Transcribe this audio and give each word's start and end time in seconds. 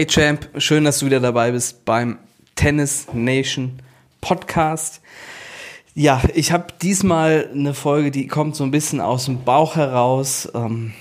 Hey 0.00 0.06
Champ, 0.06 0.48
schön, 0.56 0.84
dass 0.84 1.00
du 1.00 1.04
wieder 1.04 1.20
dabei 1.20 1.50
bist 1.50 1.84
beim 1.84 2.20
Tennis 2.56 3.08
Nation 3.12 3.82
Podcast. 4.22 5.02
Ja, 5.94 6.22
ich 6.34 6.52
habe 6.52 6.68
diesmal 6.80 7.50
eine 7.52 7.74
Folge, 7.74 8.10
die 8.10 8.26
kommt 8.26 8.56
so 8.56 8.64
ein 8.64 8.70
bisschen 8.70 9.02
aus 9.02 9.26
dem 9.26 9.44
Bauch 9.44 9.76
heraus. 9.76 10.48
Ähm, 10.54 10.94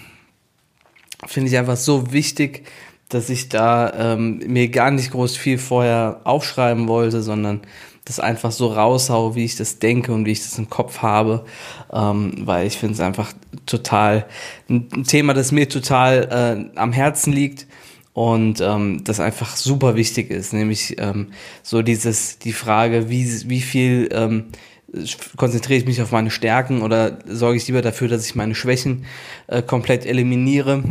Finde 1.25 1.49
ich 1.49 1.57
einfach 1.57 1.77
so 1.77 2.11
wichtig, 2.11 2.67
dass 3.07 3.29
ich 3.29 3.47
da 3.47 3.93
ähm, 3.93 4.39
mir 4.45 4.67
gar 4.67 4.91
nicht 4.91 5.11
groß 5.11 5.37
viel 5.37 5.59
vorher 5.59 6.19
aufschreiben 6.25 6.89
wollte, 6.89 7.21
sondern 7.21 7.61
das 8.03 8.19
einfach 8.19 8.51
so 8.51 8.67
raushau, 8.67 9.33
wie 9.33 9.45
ich 9.45 9.55
das 9.55 9.79
denke 9.79 10.11
und 10.11 10.25
wie 10.25 10.33
ich 10.33 10.43
das 10.43 10.57
im 10.57 10.69
Kopf 10.69 10.97
habe, 10.97 11.45
ähm, 11.93 12.33
weil 12.39 12.67
ich 12.67 12.77
finde 12.77 12.95
es 12.95 12.99
einfach 12.99 13.31
total 13.65 14.25
ein 14.69 15.05
Thema, 15.05 15.33
das 15.33 15.53
mir 15.53 15.69
total 15.69 16.69
äh, 16.75 16.77
am 16.77 16.91
Herzen 16.91 17.31
liegt 17.31 17.65
und 18.19 18.59
ähm, 18.59 19.01
das 19.05 19.21
einfach 19.21 19.55
super 19.55 19.95
wichtig 19.95 20.29
ist, 20.29 20.51
nämlich 20.51 20.97
ähm, 20.99 21.27
so 21.63 21.81
dieses 21.81 22.37
die 22.37 22.51
Frage, 22.51 23.09
wie 23.09 23.49
wie 23.49 23.61
viel 23.61 24.09
ähm, 24.11 24.47
konzentriere 25.37 25.79
ich 25.79 25.85
mich 25.85 26.01
auf 26.01 26.11
meine 26.11 26.29
Stärken 26.29 26.81
oder 26.81 27.19
sorge 27.25 27.55
ich 27.55 27.65
lieber 27.67 27.81
dafür, 27.81 28.09
dass 28.09 28.25
ich 28.25 28.35
meine 28.35 28.55
Schwächen 28.55 29.05
äh, 29.47 29.61
komplett 29.61 30.05
eliminiere 30.05 30.83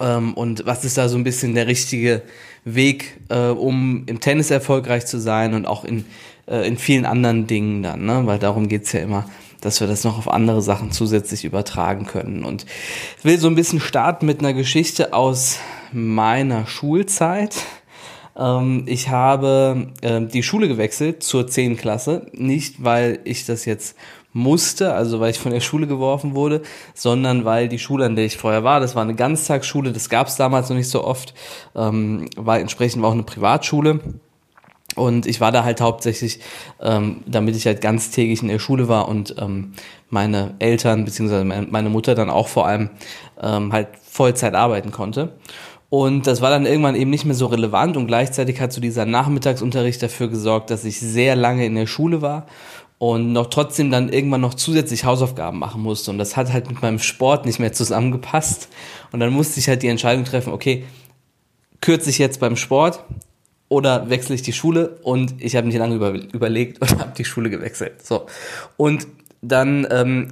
ähm, 0.00 0.34
und 0.34 0.66
was 0.66 0.84
ist 0.84 0.98
da 0.98 1.08
so 1.08 1.16
ein 1.16 1.24
bisschen 1.24 1.54
der 1.54 1.66
richtige 1.66 2.20
Weg, 2.66 3.18
äh, 3.30 3.46
um 3.46 4.04
im 4.04 4.20
Tennis 4.20 4.50
erfolgreich 4.50 5.06
zu 5.06 5.18
sein 5.18 5.54
und 5.54 5.64
auch 5.64 5.82
in 5.82 6.04
äh, 6.46 6.68
in 6.68 6.76
vielen 6.76 7.06
anderen 7.06 7.46
Dingen 7.46 7.82
dann, 7.82 8.04
ne? 8.04 8.26
weil 8.26 8.38
darum 8.38 8.68
geht's 8.68 8.92
ja 8.92 9.00
immer 9.00 9.30
dass 9.62 9.80
wir 9.80 9.86
das 9.86 10.02
noch 10.02 10.18
auf 10.18 10.28
andere 10.28 10.60
Sachen 10.60 10.90
zusätzlich 10.90 11.44
übertragen 11.44 12.04
können. 12.04 12.42
Und 12.42 12.66
ich 13.18 13.24
will 13.24 13.38
so 13.38 13.46
ein 13.46 13.54
bisschen 13.54 13.78
starten 13.78 14.26
mit 14.26 14.40
einer 14.40 14.54
Geschichte 14.54 15.12
aus 15.12 15.60
meiner 15.92 16.66
Schulzeit. 16.66 17.56
Ähm, 18.36 18.84
ich 18.86 19.08
habe 19.08 19.88
äh, 20.00 20.20
die 20.20 20.42
Schule 20.42 20.68
gewechselt 20.68 21.22
zur 21.22 21.46
10. 21.46 21.76
Klasse, 21.76 22.26
nicht 22.32 22.82
weil 22.82 23.20
ich 23.24 23.46
das 23.46 23.64
jetzt 23.64 23.96
musste, 24.32 24.94
also 24.94 25.20
weil 25.20 25.30
ich 25.30 25.38
von 25.38 25.52
der 25.52 25.60
Schule 25.60 25.86
geworfen 25.86 26.34
wurde, 26.34 26.62
sondern 26.94 27.44
weil 27.44 27.68
die 27.68 27.78
Schule, 27.78 28.06
an 28.06 28.16
der 28.16 28.24
ich 28.24 28.38
vorher 28.38 28.64
war, 28.64 28.80
das 28.80 28.94
war 28.94 29.02
eine 29.02 29.14
Ganztagsschule, 29.14 29.92
das 29.92 30.08
gab 30.08 30.28
es 30.28 30.36
damals 30.36 30.70
noch 30.70 30.76
nicht 30.76 30.88
so 30.88 31.04
oft, 31.04 31.34
ähm, 31.74 32.28
war 32.36 32.58
entsprechend 32.58 33.04
auch 33.04 33.12
eine 33.12 33.24
Privatschule. 33.24 34.00
Und 34.94 35.24
ich 35.26 35.40
war 35.40 35.52
da 35.52 35.64
halt 35.64 35.80
hauptsächlich, 35.80 36.40
ähm, 36.80 37.22
damit 37.26 37.56
ich 37.56 37.66
halt 37.66 37.80
ganztägig 37.80 38.42
in 38.42 38.48
der 38.48 38.58
Schule 38.58 38.88
war 38.88 39.08
und 39.08 39.34
ähm, 39.38 39.72
meine 40.10 40.54
Eltern 40.58 41.06
beziehungsweise 41.06 41.44
meine 41.44 41.88
Mutter 41.88 42.14
dann 42.14 42.28
auch 42.28 42.48
vor 42.48 42.66
allem 42.66 42.90
ähm, 43.40 43.72
halt 43.72 43.88
Vollzeit 44.02 44.54
arbeiten 44.54 44.90
konnte. 44.90 45.32
Und 45.92 46.26
das 46.26 46.40
war 46.40 46.48
dann 46.48 46.64
irgendwann 46.64 46.94
eben 46.94 47.10
nicht 47.10 47.26
mehr 47.26 47.34
so 47.34 47.44
relevant 47.44 47.98
und 47.98 48.06
gleichzeitig 48.06 48.62
hat 48.62 48.72
so 48.72 48.80
dieser 48.80 49.04
Nachmittagsunterricht 49.04 50.02
dafür 50.02 50.28
gesorgt, 50.28 50.70
dass 50.70 50.86
ich 50.86 50.98
sehr 50.98 51.36
lange 51.36 51.66
in 51.66 51.74
der 51.74 51.86
Schule 51.86 52.22
war 52.22 52.46
und 52.96 53.34
noch 53.34 53.48
trotzdem 53.48 53.90
dann 53.90 54.08
irgendwann 54.08 54.40
noch 54.40 54.54
zusätzlich 54.54 55.04
Hausaufgaben 55.04 55.58
machen 55.58 55.82
musste. 55.82 56.10
Und 56.10 56.16
das 56.16 56.34
hat 56.34 56.50
halt 56.50 56.70
mit 56.70 56.80
meinem 56.80 56.98
Sport 56.98 57.44
nicht 57.44 57.58
mehr 57.58 57.74
zusammengepasst. 57.74 58.70
Und 59.12 59.20
dann 59.20 59.34
musste 59.34 59.60
ich 59.60 59.68
halt 59.68 59.82
die 59.82 59.88
Entscheidung 59.88 60.24
treffen, 60.24 60.54
okay, 60.54 60.84
kürze 61.82 62.08
ich 62.08 62.16
jetzt 62.16 62.40
beim 62.40 62.56
Sport 62.56 63.04
oder 63.68 64.08
wechsle 64.08 64.34
ich 64.34 64.40
die 64.40 64.54
Schule 64.54 64.98
und 65.02 65.34
ich 65.40 65.56
habe 65.56 65.66
mich 65.66 65.76
lange 65.76 65.96
über, 65.96 66.14
überlegt 66.14 66.80
und 66.80 66.90
habe 67.00 67.12
die 67.18 67.26
Schule 67.26 67.50
gewechselt. 67.50 68.02
So 68.02 68.24
und 68.78 69.06
dann 69.42 69.86
ähm, 69.90 70.28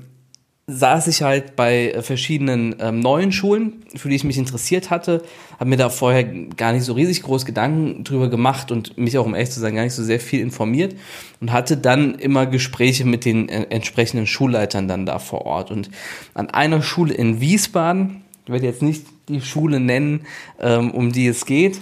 saß 0.71 1.09
ich 1.09 1.23
halt 1.23 1.57
bei 1.57 1.95
verschiedenen 2.01 2.77
ähm, 2.81 3.01
neuen 3.01 3.33
Schulen, 3.33 3.85
für 3.97 4.09
die 4.09 4.17
ich 4.17 4.25
mich 4.25 4.39
interessiert 4.39 4.91
hatte, 4.91 5.23
habe 5.59 5.71
mir 5.71 5.77
da 5.77 5.91
vorher 5.91 6.25
gar 6.25 6.73
nicht 6.73 6.85
so 6.85 6.93
riesig 6.93 7.23
groß 7.23 7.45
Gedanken 7.45 8.05
drüber 8.05 8.29
gemacht 8.29 8.71
und 8.71 8.97
mich 8.97 9.19
auch 9.19 9.27
um 9.27 9.35
ehrlich 9.35 9.51
zu 9.51 9.61
sein 9.61 9.75
gar 9.75 9.85
nicht 9.85 9.95
so 9.95 10.05
sehr 10.05 10.21
viel 10.21 10.41
informiert 10.41 10.95
und 11.41 11.53
hatte 11.53 11.77
dann 11.77 12.15
immer 12.15 12.47
Gespräche 12.47 13.05
mit 13.05 13.25
den 13.25 13.49
äh, 13.49 13.67
entsprechenden 13.71 14.27
Schulleitern 14.27 14.89
dann 14.89 15.07
da 15.07 15.19
vor 15.19 15.47
Ort 15.47 15.71
und 15.71 15.91
an 16.35 16.51
einer 16.51 16.83
Schule 16.83 17.15
in 17.15 17.41
Wiesbaden, 17.41 18.23
ich 18.47 18.53
werde 18.53 18.67
jetzt 18.67 18.83
nicht 18.83 19.07
die 19.29 19.41
Schule 19.41 19.81
nennen, 19.81 20.27
ähm, 20.61 20.91
um 20.93 21.13
die 21.13 21.27
es 21.27 21.47
geht, 21.47 21.81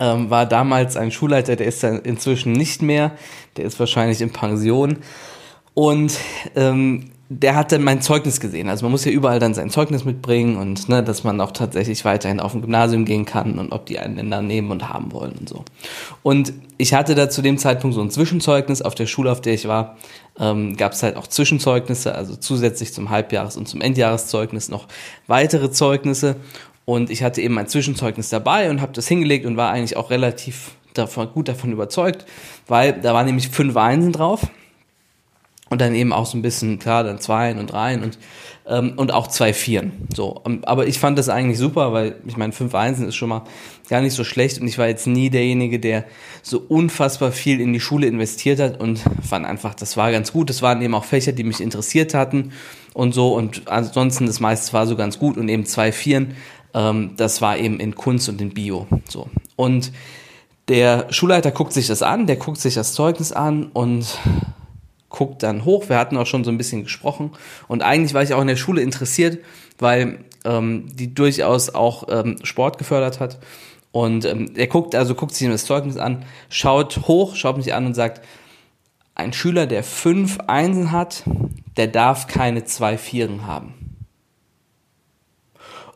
ähm, 0.00 0.30
war 0.30 0.46
damals 0.46 0.96
ein 0.96 1.10
Schulleiter, 1.10 1.56
der 1.56 1.66
ist 1.66 1.82
dann 1.82 2.00
inzwischen 2.00 2.52
nicht 2.52 2.82
mehr, 2.82 3.12
der 3.56 3.64
ist 3.64 3.78
wahrscheinlich 3.78 4.20
in 4.20 4.32
Pension. 4.32 4.98
Und 5.74 6.18
ähm, 6.54 7.11
der 7.38 7.54
hat 7.54 7.72
dann 7.72 7.82
mein 7.82 8.02
Zeugnis 8.02 8.40
gesehen. 8.40 8.68
Also 8.68 8.84
man 8.84 8.92
muss 8.92 9.04
ja 9.04 9.12
überall 9.12 9.38
dann 9.38 9.54
sein 9.54 9.70
Zeugnis 9.70 10.04
mitbringen 10.04 10.56
und 10.56 10.88
ne, 10.88 11.02
dass 11.02 11.24
man 11.24 11.40
auch 11.40 11.52
tatsächlich 11.52 12.04
weiterhin 12.04 12.40
auf 12.40 12.54
ein 12.54 12.60
Gymnasium 12.60 13.04
gehen 13.04 13.24
kann 13.24 13.58
und 13.58 13.72
ob 13.72 13.86
die 13.86 13.98
einen 13.98 14.30
dann 14.30 14.46
nehmen 14.46 14.70
und 14.70 14.88
haben 14.88 15.12
wollen 15.12 15.32
und 15.32 15.48
so. 15.48 15.64
Und 16.22 16.52
ich 16.76 16.94
hatte 16.94 17.14
da 17.14 17.30
zu 17.30 17.40
dem 17.40 17.58
Zeitpunkt 17.58 17.94
so 17.94 18.02
ein 18.02 18.10
Zwischenzeugnis. 18.10 18.82
Auf 18.82 18.94
der 18.94 19.06
Schule, 19.06 19.32
auf 19.32 19.40
der 19.40 19.54
ich 19.54 19.66
war, 19.66 19.96
ähm, 20.38 20.76
gab 20.76 20.92
es 20.92 21.02
halt 21.02 21.16
auch 21.16 21.26
Zwischenzeugnisse, 21.26 22.14
also 22.14 22.36
zusätzlich 22.36 22.92
zum 22.92 23.08
Halbjahres- 23.08 23.56
und 23.56 23.66
zum 23.66 23.80
Endjahreszeugnis 23.80 24.68
noch 24.68 24.86
weitere 25.26 25.70
Zeugnisse. 25.70 26.36
Und 26.84 27.10
ich 27.10 27.22
hatte 27.22 27.40
eben 27.40 27.56
ein 27.58 27.68
Zwischenzeugnis 27.68 28.28
dabei 28.28 28.68
und 28.68 28.80
habe 28.80 28.92
das 28.92 29.08
hingelegt 29.08 29.46
und 29.46 29.56
war 29.56 29.70
eigentlich 29.70 29.96
auch 29.96 30.10
relativ 30.10 30.72
davon, 30.94 31.30
gut 31.32 31.48
davon 31.48 31.72
überzeugt, 31.72 32.26
weil 32.66 32.92
da 32.92 33.14
waren 33.14 33.26
nämlich 33.26 33.48
fünf 33.48 33.76
Einsen 33.76 34.12
drauf 34.12 34.48
und 35.72 35.80
dann 35.80 35.94
eben 35.94 36.12
auch 36.12 36.26
so 36.26 36.36
ein 36.36 36.42
bisschen, 36.42 36.78
klar, 36.78 37.02
dann 37.02 37.18
Zweien 37.18 37.58
und 37.58 37.72
Dreien 37.72 38.02
und, 38.02 38.18
ähm, 38.66 38.92
und 38.96 39.10
auch 39.10 39.26
zwei 39.26 39.54
Vieren. 39.54 40.06
So, 40.14 40.42
ähm, 40.44 40.60
aber 40.66 40.86
ich 40.86 40.98
fand 40.98 41.18
das 41.18 41.30
eigentlich 41.30 41.56
super, 41.56 41.94
weil 41.94 42.16
ich 42.26 42.36
meine, 42.36 42.52
fünf 42.52 42.74
Einsen 42.74 43.08
ist 43.08 43.16
schon 43.16 43.30
mal 43.30 43.44
gar 43.88 44.02
nicht 44.02 44.12
so 44.12 44.22
schlecht 44.22 44.60
und 44.60 44.68
ich 44.68 44.76
war 44.76 44.86
jetzt 44.86 45.06
nie 45.06 45.30
derjenige, 45.30 45.80
der 45.80 46.04
so 46.42 46.60
unfassbar 46.60 47.32
viel 47.32 47.58
in 47.58 47.72
die 47.72 47.80
Schule 47.80 48.06
investiert 48.06 48.60
hat 48.60 48.80
und 48.80 49.00
fand 49.26 49.46
einfach, 49.46 49.72
das 49.72 49.96
war 49.96 50.12
ganz 50.12 50.30
gut. 50.30 50.50
Das 50.50 50.60
waren 50.60 50.82
eben 50.82 50.94
auch 50.94 51.04
Fächer, 51.04 51.32
die 51.32 51.42
mich 51.42 51.62
interessiert 51.62 52.12
hatten 52.12 52.52
und 52.92 53.14
so 53.14 53.34
und 53.34 53.62
ansonsten 53.68 54.26
das 54.26 54.40
meiste 54.40 54.74
war 54.74 54.86
so 54.86 54.94
ganz 54.94 55.18
gut 55.18 55.38
und 55.38 55.48
eben 55.48 55.64
zwei 55.64 55.90
Vieren 55.90 56.34
ähm, 56.74 57.12
das 57.16 57.40
war 57.40 57.56
eben 57.56 57.80
in 57.80 57.94
Kunst 57.94 58.28
und 58.28 58.42
in 58.42 58.50
Bio. 58.50 58.86
So. 59.08 59.28
Und 59.56 59.90
der 60.68 61.06
Schulleiter 61.10 61.50
guckt 61.50 61.72
sich 61.72 61.86
das 61.86 62.02
an, 62.02 62.26
der 62.26 62.36
guckt 62.36 62.58
sich 62.58 62.74
das 62.74 62.92
Zeugnis 62.92 63.32
an 63.32 63.70
und 63.72 64.18
guckt 65.12 65.42
dann 65.44 65.64
hoch. 65.64 65.88
Wir 65.88 65.98
hatten 65.98 66.16
auch 66.16 66.26
schon 66.26 66.42
so 66.42 66.50
ein 66.50 66.58
bisschen 66.58 66.82
gesprochen. 66.82 67.30
Und 67.68 67.82
eigentlich 67.82 68.14
war 68.14 68.22
ich 68.22 68.34
auch 68.34 68.40
in 68.40 68.48
der 68.48 68.56
Schule 68.56 68.82
interessiert, 68.82 69.38
weil 69.78 70.24
ähm, 70.44 70.88
die 70.92 71.14
durchaus 71.14 71.70
auch 71.72 72.08
ähm, 72.08 72.38
Sport 72.42 72.78
gefördert 72.78 73.20
hat. 73.20 73.38
Und 73.92 74.24
ähm, 74.24 74.50
er 74.56 74.66
guckt, 74.66 74.94
also 74.94 75.14
guckt 75.14 75.34
sich 75.34 75.48
das 75.48 75.66
Zeugnis 75.66 75.98
an, 75.98 76.24
schaut 76.48 77.06
hoch, 77.06 77.36
schaut 77.36 77.58
mich 77.58 77.74
an 77.74 77.86
und 77.86 77.94
sagt, 77.94 78.22
ein 79.14 79.34
Schüler, 79.34 79.66
der 79.66 79.84
fünf 79.84 80.38
Einsen 80.46 80.90
hat, 80.90 81.22
der 81.76 81.86
darf 81.86 82.26
keine 82.26 82.64
zwei 82.64 82.96
Vieren 82.96 83.46
haben. 83.46 83.74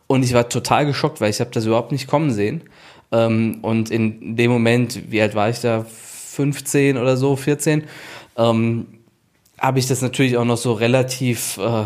Und 0.07 0.23
ich 0.23 0.35
war 0.35 0.49
total 0.49 0.87
geschockt, 0.87 1.21
weil 1.21 1.31
ich 1.31 1.41
habe 1.41 1.51
das 1.51 1.65
überhaupt 1.65 1.91
nicht 1.91 2.07
kommen 2.07 2.31
sehen. 2.31 2.63
Ähm, 3.11 3.59
und 3.63 3.91
in 3.91 4.37
dem 4.37 4.51
Moment, 4.51 5.11
wie 5.11 5.23
alt 5.23 5.35
war 5.35 5.49
ich 5.49 5.61
da? 5.61 5.85
15 5.85 6.99
oder 6.99 7.17
so, 7.17 7.35
14, 7.35 7.85
ähm, 8.37 8.87
habe 9.59 9.79
ich 9.79 9.87
das 9.87 10.03
natürlich 10.03 10.37
auch 10.37 10.45
noch 10.45 10.57
so 10.57 10.73
relativ 10.73 11.59
äh, 11.59 11.85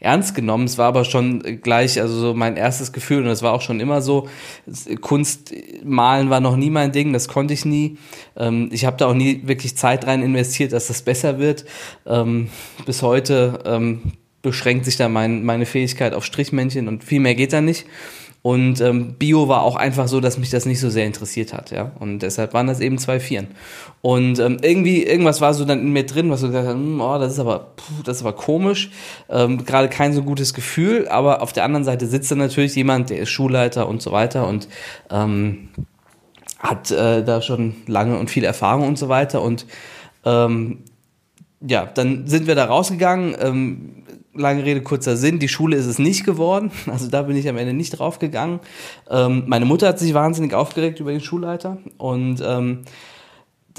ernst 0.00 0.34
genommen. 0.34 0.64
Es 0.64 0.78
war 0.78 0.86
aber 0.86 1.04
schon 1.04 1.60
gleich, 1.60 2.00
also 2.00 2.18
so 2.18 2.34
mein 2.34 2.56
erstes 2.56 2.92
Gefühl 2.92 3.18
und 3.18 3.26
das 3.26 3.42
war 3.42 3.52
auch 3.52 3.62
schon 3.62 3.80
immer 3.80 4.00
so. 4.00 4.28
Kunst 5.00 5.52
malen 5.84 6.30
war 6.30 6.40
noch 6.40 6.56
nie 6.56 6.70
mein 6.70 6.92
Ding, 6.92 7.12
das 7.12 7.28
konnte 7.28 7.54
ich 7.54 7.64
nie. 7.64 7.98
Ähm, 8.36 8.68
ich 8.72 8.84
habe 8.84 8.96
da 8.96 9.06
auch 9.06 9.14
nie 9.14 9.42
wirklich 9.44 9.76
Zeit 9.76 10.06
rein 10.06 10.22
investiert, 10.22 10.72
dass 10.72 10.86
das 10.86 11.02
besser 11.02 11.38
wird. 11.38 11.64
Ähm, 12.06 12.48
bis 12.86 13.02
heute 13.02 13.60
ähm, 13.66 14.12
beschränkt 14.42 14.84
sich 14.84 14.96
da 14.96 15.08
mein, 15.08 15.44
meine 15.44 15.66
Fähigkeit 15.66 16.14
auf 16.14 16.24
Strichmännchen 16.24 16.88
und 16.88 17.02
viel 17.04 17.20
mehr 17.20 17.34
geht 17.34 17.52
da 17.52 17.60
nicht. 17.60 17.86
Und 18.42 18.80
ähm, 18.80 19.14
Bio 19.18 19.48
war 19.48 19.62
auch 19.62 19.74
einfach 19.74 20.06
so, 20.06 20.20
dass 20.20 20.38
mich 20.38 20.50
das 20.50 20.64
nicht 20.64 20.78
so 20.78 20.90
sehr 20.90 21.04
interessiert 21.04 21.52
hat, 21.52 21.70
ja. 21.70 21.90
Und 21.98 22.20
deshalb 22.20 22.54
waren 22.54 22.68
das 22.68 22.80
eben 22.80 22.96
zwei 22.98 23.18
Vieren. 23.18 23.48
Und 24.00 24.38
ähm, 24.38 24.58
irgendwie, 24.62 25.02
irgendwas 25.02 25.40
war 25.40 25.54
so 25.54 25.64
dann 25.64 25.80
in 25.80 25.92
mir 25.92 26.06
drin, 26.06 26.30
was 26.30 26.40
so 26.40 26.46
gesagt 26.46 26.68
hat, 26.68 26.74
hm, 26.74 27.00
oh, 27.00 27.18
das 27.18 27.32
ist 27.32 27.40
aber, 27.40 27.72
puh, 27.76 28.02
das 28.04 28.18
ist 28.18 28.22
aber 28.22 28.34
komisch. 28.34 28.90
Ähm, 29.28 29.64
Gerade 29.64 29.88
kein 29.88 30.12
so 30.12 30.22
gutes 30.22 30.54
Gefühl, 30.54 31.08
aber 31.08 31.42
auf 31.42 31.52
der 31.52 31.64
anderen 31.64 31.84
Seite 31.84 32.06
sitzt 32.06 32.30
da 32.30 32.36
natürlich 32.36 32.76
jemand, 32.76 33.10
der 33.10 33.18
ist 33.18 33.30
Schulleiter 33.30 33.88
und 33.88 34.02
so 34.02 34.12
weiter 34.12 34.46
und 34.46 34.68
ähm, 35.10 35.70
hat 36.58 36.90
äh, 36.90 37.24
da 37.24 37.42
schon 37.42 37.74
lange 37.86 38.18
und 38.18 38.30
viel 38.30 38.44
Erfahrung 38.44 38.86
und 38.86 38.98
so 38.98 39.08
weiter. 39.08 39.42
Und 39.42 39.66
ähm, 40.24 40.84
ja, 41.60 41.86
dann 41.86 42.26
sind 42.26 42.46
wir 42.46 42.54
da 42.54 42.66
rausgegangen. 42.66 43.36
Ähm, 43.40 44.04
lange 44.34 44.64
Rede, 44.64 44.82
kurzer 44.82 45.16
Sinn, 45.16 45.38
die 45.38 45.48
Schule 45.48 45.76
ist 45.76 45.86
es 45.86 45.98
nicht 45.98 46.24
geworden. 46.24 46.70
Also 46.86 47.08
da 47.08 47.22
bin 47.22 47.36
ich 47.36 47.48
am 47.48 47.56
Ende 47.56 47.74
nicht 47.74 47.90
drauf 47.90 48.18
gegangen. 48.18 48.60
Ähm, 49.10 49.44
meine 49.46 49.64
Mutter 49.64 49.88
hat 49.88 49.98
sich 49.98 50.14
wahnsinnig 50.14 50.54
aufgeregt 50.54 51.00
über 51.00 51.10
den 51.10 51.20
Schulleiter 51.20 51.78
und 51.96 52.42
ähm, 52.44 52.84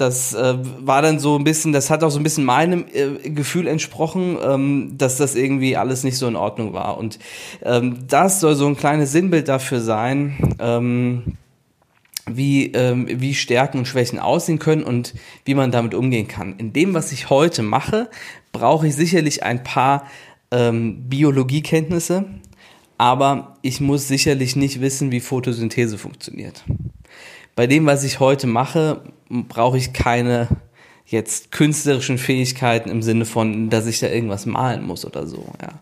das 0.00 0.32
äh, 0.32 0.56
war 0.80 1.02
dann 1.02 1.18
so 1.18 1.36
ein 1.36 1.44
bisschen, 1.44 1.72
das 1.72 1.90
hat 1.90 2.02
auch 2.02 2.10
so 2.10 2.18
ein 2.18 2.22
bisschen 2.22 2.44
meinem 2.44 2.86
äh, 2.92 3.28
Gefühl 3.30 3.66
entsprochen, 3.66 4.38
ähm, 4.42 4.94
dass 4.96 5.18
das 5.18 5.34
irgendwie 5.34 5.76
alles 5.76 6.04
nicht 6.04 6.16
so 6.16 6.26
in 6.26 6.36
Ordnung 6.36 6.72
war. 6.72 6.96
Und 6.96 7.18
ähm, 7.62 7.98
das 8.08 8.40
soll 8.40 8.54
so 8.54 8.66
ein 8.66 8.76
kleines 8.76 9.12
Sinnbild 9.12 9.48
dafür 9.48 9.80
sein, 9.80 10.56
ähm, 10.58 11.36
wie, 12.36 12.72
ähm, 12.72 13.06
wie 13.08 13.34
Stärken 13.34 13.78
und 13.78 13.86
Schwächen 13.86 14.18
aussehen 14.18 14.58
können 14.58 14.82
und 14.82 15.14
wie 15.44 15.54
man 15.54 15.70
damit 15.70 15.94
umgehen 15.94 16.28
kann. 16.28 16.56
In 16.58 16.72
dem, 16.72 16.94
was 16.94 17.12
ich 17.12 17.30
heute 17.30 17.62
mache, 17.62 18.10
brauche 18.52 18.86
ich 18.86 18.94
sicherlich 18.94 19.42
ein 19.42 19.62
paar 19.62 20.06
ähm, 20.50 21.08
Biologiekenntnisse, 21.08 22.26
aber 22.98 23.56
ich 23.62 23.80
muss 23.80 24.08
sicherlich 24.08 24.56
nicht 24.56 24.80
wissen, 24.80 25.10
wie 25.10 25.20
Photosynthese 25.20 25.98
funktioniert. 25.98 26.64
Bei 27.56 27.66
dem, 27.66 27.86
was 27.86 28.04
ich 28.04 28.20
heute 28.20 28.46
mache, 28.46 29.02
brauche 29.28 29.78
ich 29.78 29.92
keine 29.92 30.48
jetzt 31.06 31.50
künstlerischen 31.50 32.18
Fähigkeiten 32.18 32.88
im 32.88 33.02
Sinne 33.02 33.24
von, 33.24 33.68
dass 33.68 33.86
ich 33.86 33.98
da 33.98 34.08
irgendwas 34.08 34.46
malen 34.46 34.84
muss 34.84 35.04
oder 35.04 35.26
so, 35.26 35.44
ja. 35.60 35.80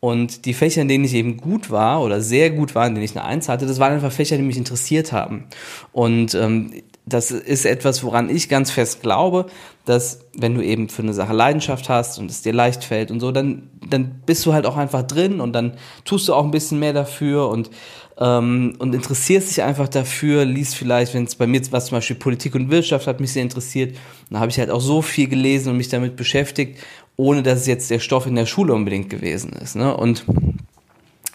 Und 0.00 0.44
die 0.44 0.54
Fächer, 0.54 0.82
in 0.82 0.88
denen 0.88 1.04
ich 1.04 1.14
eben 1.14 1.36
gut 1.36 1.70
war 1.70 2.02
oder 2.02 2.20
sehr 2.20 2.50
gut 2.50 2.74
war, 2.74 2.86
in 2.86 2.94
denen 2.94 3.04
ich 3.04 3.16
eine 3.16 3.24
Eins 3.24 3.48
hatte, 3.48 3.66
das 3.66 3.80
waren 3.80 3.92
einfach 3.92 4.12
Fächer, 4.12 4.36
die 4.36 4.44
mich 4.44 4.56
interessiert 4.56 5.12
haben. 5.12 5.46
Und 5.92 6.34
ähm, 6.34 6.72
das 7.04 7.30
ist 7.30 7.64
etwas, 7.64 8.04
woran 8.04 8.28
ich 8.28 8.48
ganz 8.48 8.70
fest 8.70 9.02
glaube, 9.02 9.46
dass 9.84 10.20
wenn 10.34 10.54
du 10.54 10.62
eben 10.62 10.88
für 10.88 11.02
eine 11.02 11.14
Sache 11.14 11.32
Leidenschaft 11.32 11.88
hast 11.88 12.18
und 12.18 12.30
es 12.30 12.42
dir 12.42 12.52
leicht 12.52 12.84
fällt 12.84 13.10
und 13.10 13.20
so, 13.20 13.32
dann, 13.32 13.70
dann 13.88 14.20
bist 14.26 14.44
du 14.46 14.52
halt 14.52 14.66
auch 14.66 14.76
einfach 14.76 15.02
drin 15.02 15.40
und 15.40 15.52
dann 15.52 15.72
tust 16.04 16.28
du 16.28 16.34
auch 16.34 16.44
ein 16.44 16.50
bisschen 16.50 16.78
mehr 16.78 16.92
dafür 16.92 17.48
und, 17.48 17.70
ähm, 18.18 18.76
und 18.78 18.94
interessierst 18.94 19.48
dich 19.48 19.62
einfach 19.62 19.88
dafür, 19.88 20.44
liest 20.44 20.76
vielleicht, 20.76 21.14
wenn 21.14 21.24
es 21.24 21.34
bei 21.34 21.46
mir 21.46 21.62
was 21.70 21.86
zum 21.86 21.96
Beispiel 21.96 22.16
Politik 22.16 22.54
und 22.54 22.70
Wirtschaft 22.70 23.06
hat 23.06 23.20
mich 23.20 23.32
sehr 23.32 23.42
interessiert, 23.42 23.96
dann 24.30 24.40
habe 24.40 24.50
ich 24.50 24.58
halt 24.58 24.70
auch 24.70 24.82
so 24.82 25.00
viel 25.00 25.28
gelesen 25.28 25.70
und 25.70 25.78
mich 25.78 25.88
damit 25.88 26.14
beschäftigt, 26.14 26.78
ohne 27.18 27.42
dass 27.42 27.60
es 27.60 27.66
jetzt 27.66 27.90
der 27.90 27.98
Stoff 27.98 28.26
in 28.26 28.36
der 28.36 28.46
Schule 28.46 28.72
unbedingt 28.72 29.10
gewesen 29.10 29.52
ist. 29.52 29.76
Ne? 29.76 29.94
Und 29.94 30.24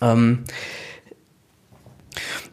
ähm, 0.01 0.45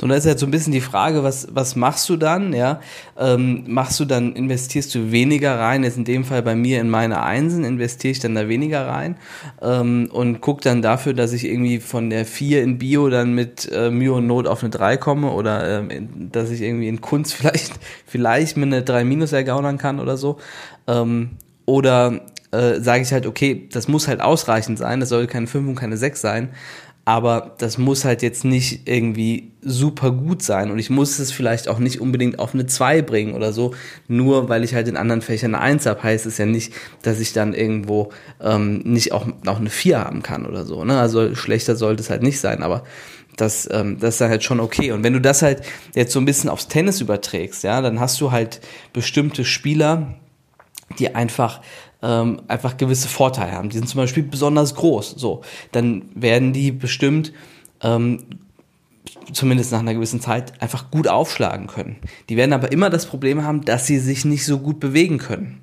und 0.03 0.09
da 0.09 0.15
ist 0.15 0.27
halt 0.27 0.38
so 0.38 0.47
ein 0.47 0.50
bisschen 0.50 0.73
die 0.73 0.81
Frage, 0.81 1.23
was, 1.23 1.49
was 1.53 1.77
machst 1.77 2.09
du 2.09 2.17
dann? 2.17 2.55
Ja, 2.55 2.81
ähm, 3.19 3.65
machst 3.67 4.00
du 4.00 4.06
dann, 4.06 4.35
investierst 4.35 4.94
du 4.94 5.12
weniger 5.12 5.59
rein? 5.59 5.85
Jetzt 5.85 5.99
in 5.99 6.05
dem 6.05 6.25
Fall 6.25 6.43
bei 6.43 6.55
mir 6.55 6.81
in 6.81 6.88
meine 6.88 7.23
Einsen 7.23 7.65
investiere 7.65 8.12
ich 8.12 8.19
dann 8.19 8.35
da 8.35 8.49
weniger 8.49 8.87
rein 8.87 9.17
ähm, 9.61 10.09
und 10.11 10.41
guck 10.41 10.62
dann 10.62 10.81
dafür, 10.81 11.12
dass 11.12 11.33
ich 11.33 11.44
irgendwie 11.44 11.81
von 11.81 12.09
der 12.09 12.25
4 12.25 12.62
in 12.62 12.79
Bio 12.79 13.11
dann 13.11 13.35
mit 13.35 13.71
äh, 13.71 13.91
Mühe 13.91 14.15
und 14.15 14.26
Not 14.26 14.47
auf 14.47 14.62
eine 14.62 14.71
3 14.71 14.97
komme 14.97 15.33
oder 15.33 15.81
ähm, 15.81 16.31
dass 16.33 16.50
ich 16.50 16.62
irgendwie 16.62 16.88
in 16.88 17.03
Kunst 17.03 17.35
vielleicht, 17.35 17.73
vielleicht 18.06 18.56
mit 18.56 18.69
eine 18.69 18.83
3 18.83 19.05
minus 19.05 19.33
ergaunern 19.33 19.76
kann 19.76 20.00
oder 20.00 20.17
so. 20.17 20.38
Ähm, 20.87 21.33
oder 21.67 22.23
äh, 22.52 22.81
sage 22.81 23.02
ich 23.02 23.12
halt, 23.12 23.26
okay, 23.26 23.69
das 23.73 23.88
muss 23.88 24.08
halt 24.08 24.20
ausreichend 24.20 24.79
sein, 24.79 25.00
das 25.00 25.08
soll 25.08 25.26
keine 25.26 25.47
5 25.47 25.69
und 25.69 25.75
keine 25.76 25.97
6 25.97 26.20
sein 26.20 26.50
aber 27.05 27.56
das 27.58 27.79
muss 27.79 28.05
halt 28.05 28.23
jetzt 28.23 28.44
nicht 28.44 28.87
irgendwie 28.87 29.50
super 29.62 30.11
gut 30.12 30.43
sein 30.43 30.70
und 30.70 30.79
ich 30.79 30.91
muss 30.91 31.19
es 31.19 31.32
vielleicht 31.32 31.67
auch 31.67 31.79
nicht 31.79 32.00
unbedingt 32.00 32.38
auf 32.38 32.55
eine 32.55 32.67
2 32.67 33.02
bringen 33.02 33.35
oder 33.35 33.52
so, 33.52 33.75
nur 34.06 34.49
weil 34.49 34.64
ich 34.64 34.75
halt 34.75 34.87
in 34.87 34.97
anderen 34.97 35.23
Fächern 35.23 35.55
eine 35.55 35.64
1 35.64 35.87
habe, 35.87 36.02
heißt 36.02 36.26
es 36.26 36.38
ja 36.38 36.47
nicht, 36.47 36.73
dass 37.02 37.19
ich 37.19 37.32
dann 37.32 37.55
irgendwo 37.55 38.11
ähm, 38.41 38.79
nicht 38.85 39.12
auch, 39.12 39.26
auch 39.47 39.58
eine 39.58 39.70
4 39.70 39.99
haben 39.99 40.23
kann 40.23 40.47
oder 40.47 40.64
so. 40.64 40.85
Ne? 40.85 41.00
Also 41.00 41.35
schlechter 41.35 41.75
sollte 41.75 42.02
es 42.02 42.11
halt 42.11 42.23
nicht 42.23 42.38
sein, 42.38 42.62
aber 42.62 42.85
das, 43.37 43.69
ähm, 43.73 43.99
das 43.99 44.14
ist 44.14 44.20
dann 44.20 44.31
halt 44.31 44.44
schon 44.44 44.61
okay. 44.61 44.93
Und 44.93 45.02
wenn 45.02 45.14
du 45.14 45.20
das 45.20 45.41
halt 45.41 45.62
jetzt 45.94 46.12
so 46.12 46.20
ein 46.20 46.26
bisschen 46.26 46.50
aufs 46.50 46.69
Tennis 46.69 47.00
überträgst, 47.00 47.64
ja, 47.64 47.81
dann 47.81 47.99
hast 47.99 48.20
du 48.20 48.31
halt 48.31 48.61
bestimmte 48.93 49.44
Spieler, 49.44 50.14
die 50.99 51.14
einfach 51.14 51.61
ähm, 52.02 52.43
einfach 52.49 52.76
gewisse 52.76 53.08
Vorteile 53.08 53.52
haben. 53.52 53.70
Die 53.70 53.76
sind 53.76 53.88
zum 53.88 53.99
Beispiel 53.99 54.23
besonders 54.23 54.75
groß. 54.75 55.14
So, 55.17 55.43
dann 55.73 56.05
werden 56.14 56.52
die 56.52 56.73
bestimmt 56.73 57.32
ähm, 57.82 58.25
zumindest 59.32 59.73
nach 59.73 59.81
einer 59.81 59.94
gewissen 59.94 60.20
Zeit 60.20 60.61
einfach 60.62 60.91
gut 60.91 61.08
aufschlagen 61.08 61.67
können. 61.67 61.97
Die 62.29 62.37
werden 62.37 62.52
aber 62.52 62.73
immer 62.73 62.91
das 62.91 63.06
Problem 63.06 63.44
haben, 63.44 63.64
dass 63.64 63.87
sie 63.87 63.99
sich 63.99 64.25
nicht 64.25 64.44
so 64.44 64.58
gut 64.58 64.81
bewegen 64.81 65.19
können. 65.19 65.61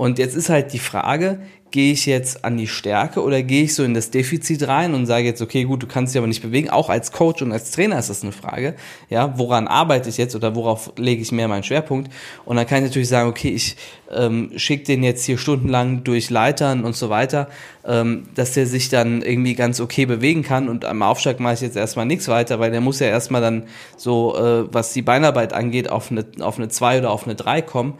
Und 0.00 0.18
jetzt 0.18 0.34
ist 0.34 0.48
halt 0.48 0.72
die 0.72 0.78
Frage, 0.78 1.40
gehe 1.72 1.92
ich 1.92 2.06
jetzt 2.06 2.42
an 2.42 2.56
die 2.56 2.68
Stärke 2.68 3.22
oder 3.22 3.42
gehe 3.42 3.64
ich 3.64 3.74
so 3.74 3.84
in 3.84 3.92
das 3.92 4.10
Defizit 4.10 4.66
rein 4.66 4.94
und 4.94 5.04
sage 5.04 5.26
jetzt, 5.26 5.42
okay, 5.42 5.64
gut, 5.64 5.82
du 5.82 5.86
kannst 5.86 6.14
dich 6.14 6.18
aber 6.18 6.26
nicht 6.26 6.40
bewegen. 6.40 6.70
Auch 6.70 6.88
als 6.88 7.12
Coach 7.12 7.42
und 7.42 7.52
als 7.52 7.70
Trainer 7.70 7.98
ist 7.98 8.08
das 8.08 8.22
eine 8.22 8.32
Frage. 8.32 8.76
Ja, 9.10 9.34
woran 9.36 9.68
arbeite 9.68 10.08
ich 10.08 10.16
jetzt 10.16 10.34
oder 10.34 10.54
worauf 10.54 10.94
lege 10.96 11.20
ich 11.20 11.32
mehr 11.32 11.48
meinen 11.48 11.64
Schwerpunkt? 11.64 12.10
Und 12.46 12.56
dann 12.56 12.66
kann 12.66 12.78
ich 12.78 12.84
natürlich 12.84 13.10
sagen, 13.10 13.28
okay, 13.28 13.50
ich 13.50 13.76
ähm, 14.10 14.52
schicke 14.56 14.84
den 14.84 15.02
jetzt 15.02 15.26
hier 15.26 15.36
stundenlang 15.36 16.02
durch 16.02 16.30
Leitern 16.30 16.82
und 16.86 16.96
so 16.96 17.10
weiter, 17.10 17.50
ähm, 17.84 18.22
dass 18.34 18.54
der 18.54 18.66
sich 18.66 18.88
dann 18.88 19.20
irgendwie 19.20 19.54
ganz 19.54 19.80
okay 19.80 20.06
bewegen 20.06 20.42
kann. 20.42 20.70
Und 20.70 20.86
am 20.86 21.02
Aufschlag 21.02 21.40
mache 21.40 21.52
ich 21.52 21.60
jetzt 21.60 21.76
erstmal 21.76 22.06
nichts 22.06 22.26
weiter, 22.26 22.58
weil 22.58 22.70
der 22.70 22.80
muss 22.80 23.00
ja 23.00 23.08
erstmal 23.08 23.42
dann 23.42 23.64
so, 23.98 24.34
äh, 24.34 24.64
was 24.72 24.94
die 24.94 25.02
Beinarbeit 25.02 25.52
angeht, 25.52 25.90
auf 25.90 26.10
eine, 26.10 26.24
auf 26.40 26.56
eine 26.56 26.68
2 26.68 27.00
oder 27.00 27.10
auf 27.10 27.24
eine 27.24 27.34
3 27.34 27.60
kommen 27.60 27.98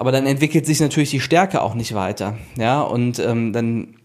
aber 0.00 0.12
dann 0.12 0.24
entwickelt 0.24 0.64
sich 0.64 0.80
natürlich 0.80 1.10
die 1.10 1.20
Stärke 1.20 1.60
auch 1.60 1.74
nicht 1.74 1.94
weiter. 1.94 2.38
Ja, 2.56 2.80
und 2.80 3.18
ähm, 3.18 3.52
dann 3.52 3.96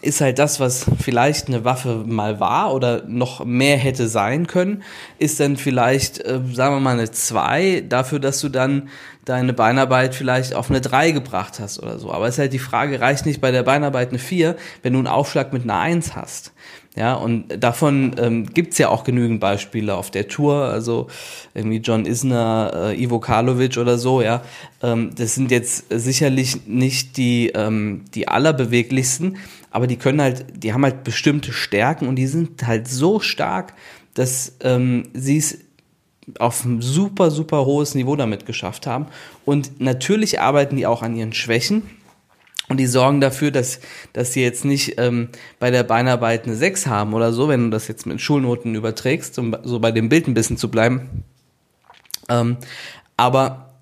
ist 0.00 0.20
halt 0.20 0.38
das, 0.38 0.60
was 0.60 0.86
vielleicht 1.02 1.48
eine 1.48 1.64
Waffe 1.64 2.04
mal 2.06 2.38
war 2.38 2.72
oder 2.72 3.02
noch 3.04 3.44
mehr 3.44 3.76
hätte 3.76 4.06
sein 4.06 4.46
können, 4.46 4.84
ist 5.18 5.40
dann 5.40 5.56
vielleicht, 5.56 6.20
äh, 6.20 6.38
sagen 6.52 6.76
wir 6.76 6.80
mal, 6.80 6.92
eine 6.92 7.10
2 7.10 7.86
dafür, 7.88 8.20
dass 8.20 8.40
du 8.40 8.48
dann 8.48 8.90
deine 9.24 9.54
Beinarbeit 9.54 10.14
vielleicht 10.14 10.54
auf 10.54 10.70
eine 10.70 10.80
3 10.80 11.10
gebracht 11.10 11.58
hast 11.58 11.82
oder 11.82 11.98
so. 11.98 12.12
Aber 12.12 12.28
es 12.28 12.36
ist 12.36 12.38
halt 12.38 12.52
die 12.52 12.60
Frage, 12.60 13.00
reicht 13.00 13.26
nicht 13.26 13.40
bei 13.40 13.50
der 13.50 13.64
Beinarbeit 13.64 14.10
eine 14.10 14.20
4, 14.20 14.54
wenn 14.84 14.92
du 14.92 15.00
einen 15.00 15.08
Aufschlag 15.08 15.52
mit 15.52 15.64
einer 15.64 15.80
1 15.80 16.14
hast? 16.14 16.52
Ja, 16.98 17.14
und 17.14 17.62
davon 17.62 18.16
ähm, 18.18 18.46
gibt 18.46 18.76
ja 18.76 18.88
auch 18.88 19.04
genügend 19.04 19.38
Beispiele 19.38 19.94
auf 19.94 20.10
der 20.10 20.26
Tour, 20.26 20.64
also 20.64 21.06
irgendwie 21.54 21.76
John 21.76 22.04
Isner, 22.06 22.72
äh, 22.74 23.00
Ivo 23.00 23.20
Karlovic 23.20 23.76
oder 23.76 23.98
so, 23.98 24.20
ja. 24.20 24.42
Ähm, 24.82 25.12
das 25.14 25.36
sind 25.36 25.52
jetzt 25.52 25.84
sicherlich 25.90 26.66
nicht 26.66 27.16
die, 27.16 27.52
ähm, 27.54 28.04
die 28.16 28.26
allerbeweglichsten, 28.26 29.36
aber 29.70 29.86
die 29.86 29.94
können 29.94 30.20
halt, 30.20 30.46
die 30.56 30.72
haben 30.72 30.82
halt 30.82 31.04
bestimmte 31.04 31.52
Stärken 31.52 32.08
und 32.08 32.16
die 32.16 32.26
sind 32.26 32.66
halt 32.66 32.88
so 32.88 33.20
stark, 33.20 33.74
dass 34.14 34.56
ähm, 34.64 35.04
sie 35.14 35.36
es 35.36 35.58
auf 36.40 36.64
ein 36.64 36.82
super, 36.82 37.30
super 37.30 37.64
hohes 37.64 37.94
Niveau 37.94 38.16
damit 38.16 38.44
geschafft 38.44 38.88
haben. 38.88 39.06
Und 39.44 39.80
natürlich 39.80 40.40
arbeiten 40.40 40.76
die 40.76 40.86
auch 40.86 41.02
an 41.02 41.14
ihren 41.14 41.32
Schwächen 41.32 41.84
und 42.68 42.76
die 42.78 42.86
sorgen 42.86 43.20
dafür, 43.20 43.50
dass, 43.50 43.80
dass 44.12 44.32
sie 44.32 44.42
jetzt 44.42 44.64
nicht 44.64 44.98
ähm, 44.98 45.28
bei 45.58 45.70
der 45.70 45.82
Beinarbeit 45.82 46.44
eine 46.44 46.54
6 46.54 46.86
haben 46.86 47.14
oder 47.14 47.32
so, 47.32 47.48
wenn 47.48 47.64
du 47.64 47.70
das 47.70 47.88
jetzt 47.88 48.06
mit 48.06 48.20
Schulnoten 48.20 48.74
überträgst, 48.74 49.38
um 49.38 49.56
so 49.64 49.78
bei 49.80 49.90
dem 49.90 50.08
Bild 50.08 50.28
ein 50.28 50.34
bisschen 50.34 50.58
zu 50.58 50.70
bleiben. 50.70 51.24
Ähm, 52.28 52.58
aber 53.16 53.74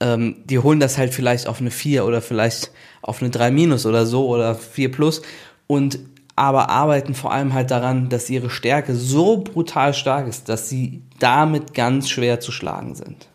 ähm, 0.00 0.36
die 0.44 0.58
holen 0.60 0.80
das 0.80 0.98
halt 0.98 1.12
vielleicht 1.12 1.48
auf 1.48 1.60
eine 1.60 1.70
4 1.70 2.04
oder 2.04 2.22
vielleicht 2.22 2.70
auf 3.02 3.20
eine 3.20 3.30
3 3.30 3.50
minus 3.50 3.86
oder 3.86 4.06
so 4.06 4.28
oder 4.28 4.54
4 4.54 4.92
plus 4.92 5.22
und 5.66 5.98
aber 6.36 6.70
arbeiten 6.70 7.14
vor 7.16 7.32
allem 7.32 7.52
halt 7.52 7.72
daran, 7.72 8.08
dass 8.08 8.30
ihre 8.30 8.48
Stärke 8.48 8.94
so 8.94 9.38
brutal 9.38 9.92
stark 9.92 10.28
ist, 10.28 10.48
dass 10.48 10.68
sie 10.68 11.02
damit 11.18 11.74
ganz 11.74 12.08
schwer 12.08 12.38
zu 12.38 12.52
schlagen 12.52 12.94
sind. 12.94 13.26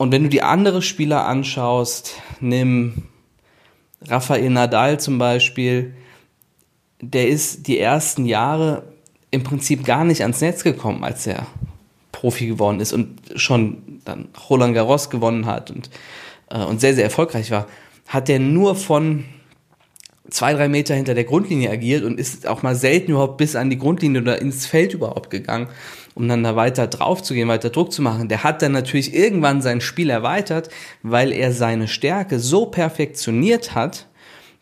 Und 0.00 0.12
wenn 0.12 0.22
du 0.22 0.30
die 0.30 0.40
andere 0.40 0.80
Spieler 0.80 1.26
anschaust, 1.26 2.14
nimm 2.40 3.02
Rafael 4.00 4.48
Nadal 4.48 4.98
zum 4.98 5.18
Beispiel, 5.18 5.94
der 7.02 7.28
ist 7.28 7.66
die 7.66 7.78
ersten 7.78 8.24
Jahre 8.24 8.94
im 9.30 9.42
Prinzip 9.42 9.84
gar 9.84 10.06
nicht 10.06 10.22
ans 10.22 10.40
Netz 10.40 10.64
gekommen, 10.64 11.04
als 11.04 11.26
er 11.26 11.46
Profi 12.12 12.46
geworden 12.46 12.80
ist 12.80 12.94
und 12.94 13.20
schon 13.36 14.00
dann 14.06 14.28
Roland 14.48 14.72
Garros 14.72 15.10
gewonnen 15.10 15.44
hat 15.44 15.70
und, 15.70 15.90
äh, 16.48 16.64
und 16.64 16.80
sehr, 16.80 16.94
sehr 16.94 17.04
erfolgreich 17.04 17.50
war, 17.50 17.66
hat 18.08 18.30
er 18.30 18.38
nur 18.38 18.76
von 18.76 19.26
zwei, 20.30 20.54
drei 20.54 20.68
Meter 20.68 20.94
hinter 20.94 21.14
der 21.14 21.24
Grundlinie 21.24 21.70
agiert 21.70 22.04
und 22.04 22.18
ist 22.18 22.46
auch 22.46 22.62
mal 22.62 22.74
selten 22.74 23.12
überhaupt 23.12 23.36
bis 23.36 23.56
an 23.56 23.70
die 23.70 23.78
Grundlinie 23.78 24.22
oder 24.22 24.40
ins 24.40 24.66
Feld 24.66 24.94
überhaupt 24.94 25.30
gegangen 25.30 25.68
um 26.14 26.28
dann 26.28 26.42
da 26.42 26.56
weiter 26.56 26.86
drauf 26.86 27.22
zu 27.22 27.34
gehen, 27.34 27.48
weiter 27.48 27.70
Druck 27.70 27.92
zu 27.92 28.02
machen, 28.02 28.28
der 28.28 28.44
hat 28.44 28.62
dann 28.62 28.72
natürlich 28.72 29.14
irgendwann 29.14 29.62
sein 29.62 29.80
Spiel 29.80 30.10
erweitert, 30.10 30.68
weil 31.02 31.32
er 31.32 31.52
seine 31.52 31.88
Stärke 31.88 32.38
so 32.38 32.66
perfektioniert 32.66 33.74
hat, 33.74 34.06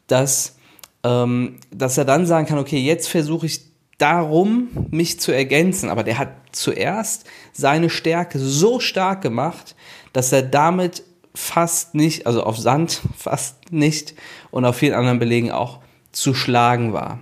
dass, 0.06 0.56
ähm, 1.04 1.56
dass 1.70 1.98
er 1.98 2.04
dann 2.04 2.26
sagen 2.26 2.46
kann, 2.46 2.58
okay, 2.58 2.78
jetzt 2.78 3.08
versuche 3.08 3.46
ich 3.46 3.62
darum, 3.98 4.68
mich 4.90 5.20
zu 5.20 5.32
ergänzen. 5.32 5.90
Aber 5.90 6.04
der 6.04 6.18
hat 6.18 6.30
zuerst 6.52 7.26
seine 7.52 7.90
Stärke 7.90 8.38
so 8.38 8.78
stark 8.78 9.22
gemacht, 9.22 9.74
dass 10.12 10.32
er 10.32 10.42
damit 10.42 11.02
fast 11.38 11.94
nicht, 11.94 12.26
also 12.26 12.42
auf 12.42 12.58
Sand 12.58 13.00
fast 13.16 13.72
nicht 13.72 14.14
und 14.50 14.64
auf 14.64 14.76
vielen 14.76 14.94
anderen 14.94 15.18
Belegen 15.18 15.52
auch 15.52 15.78
zu 16.12 16.34
schlagen 16.34 16.92
war. 16.92 17.20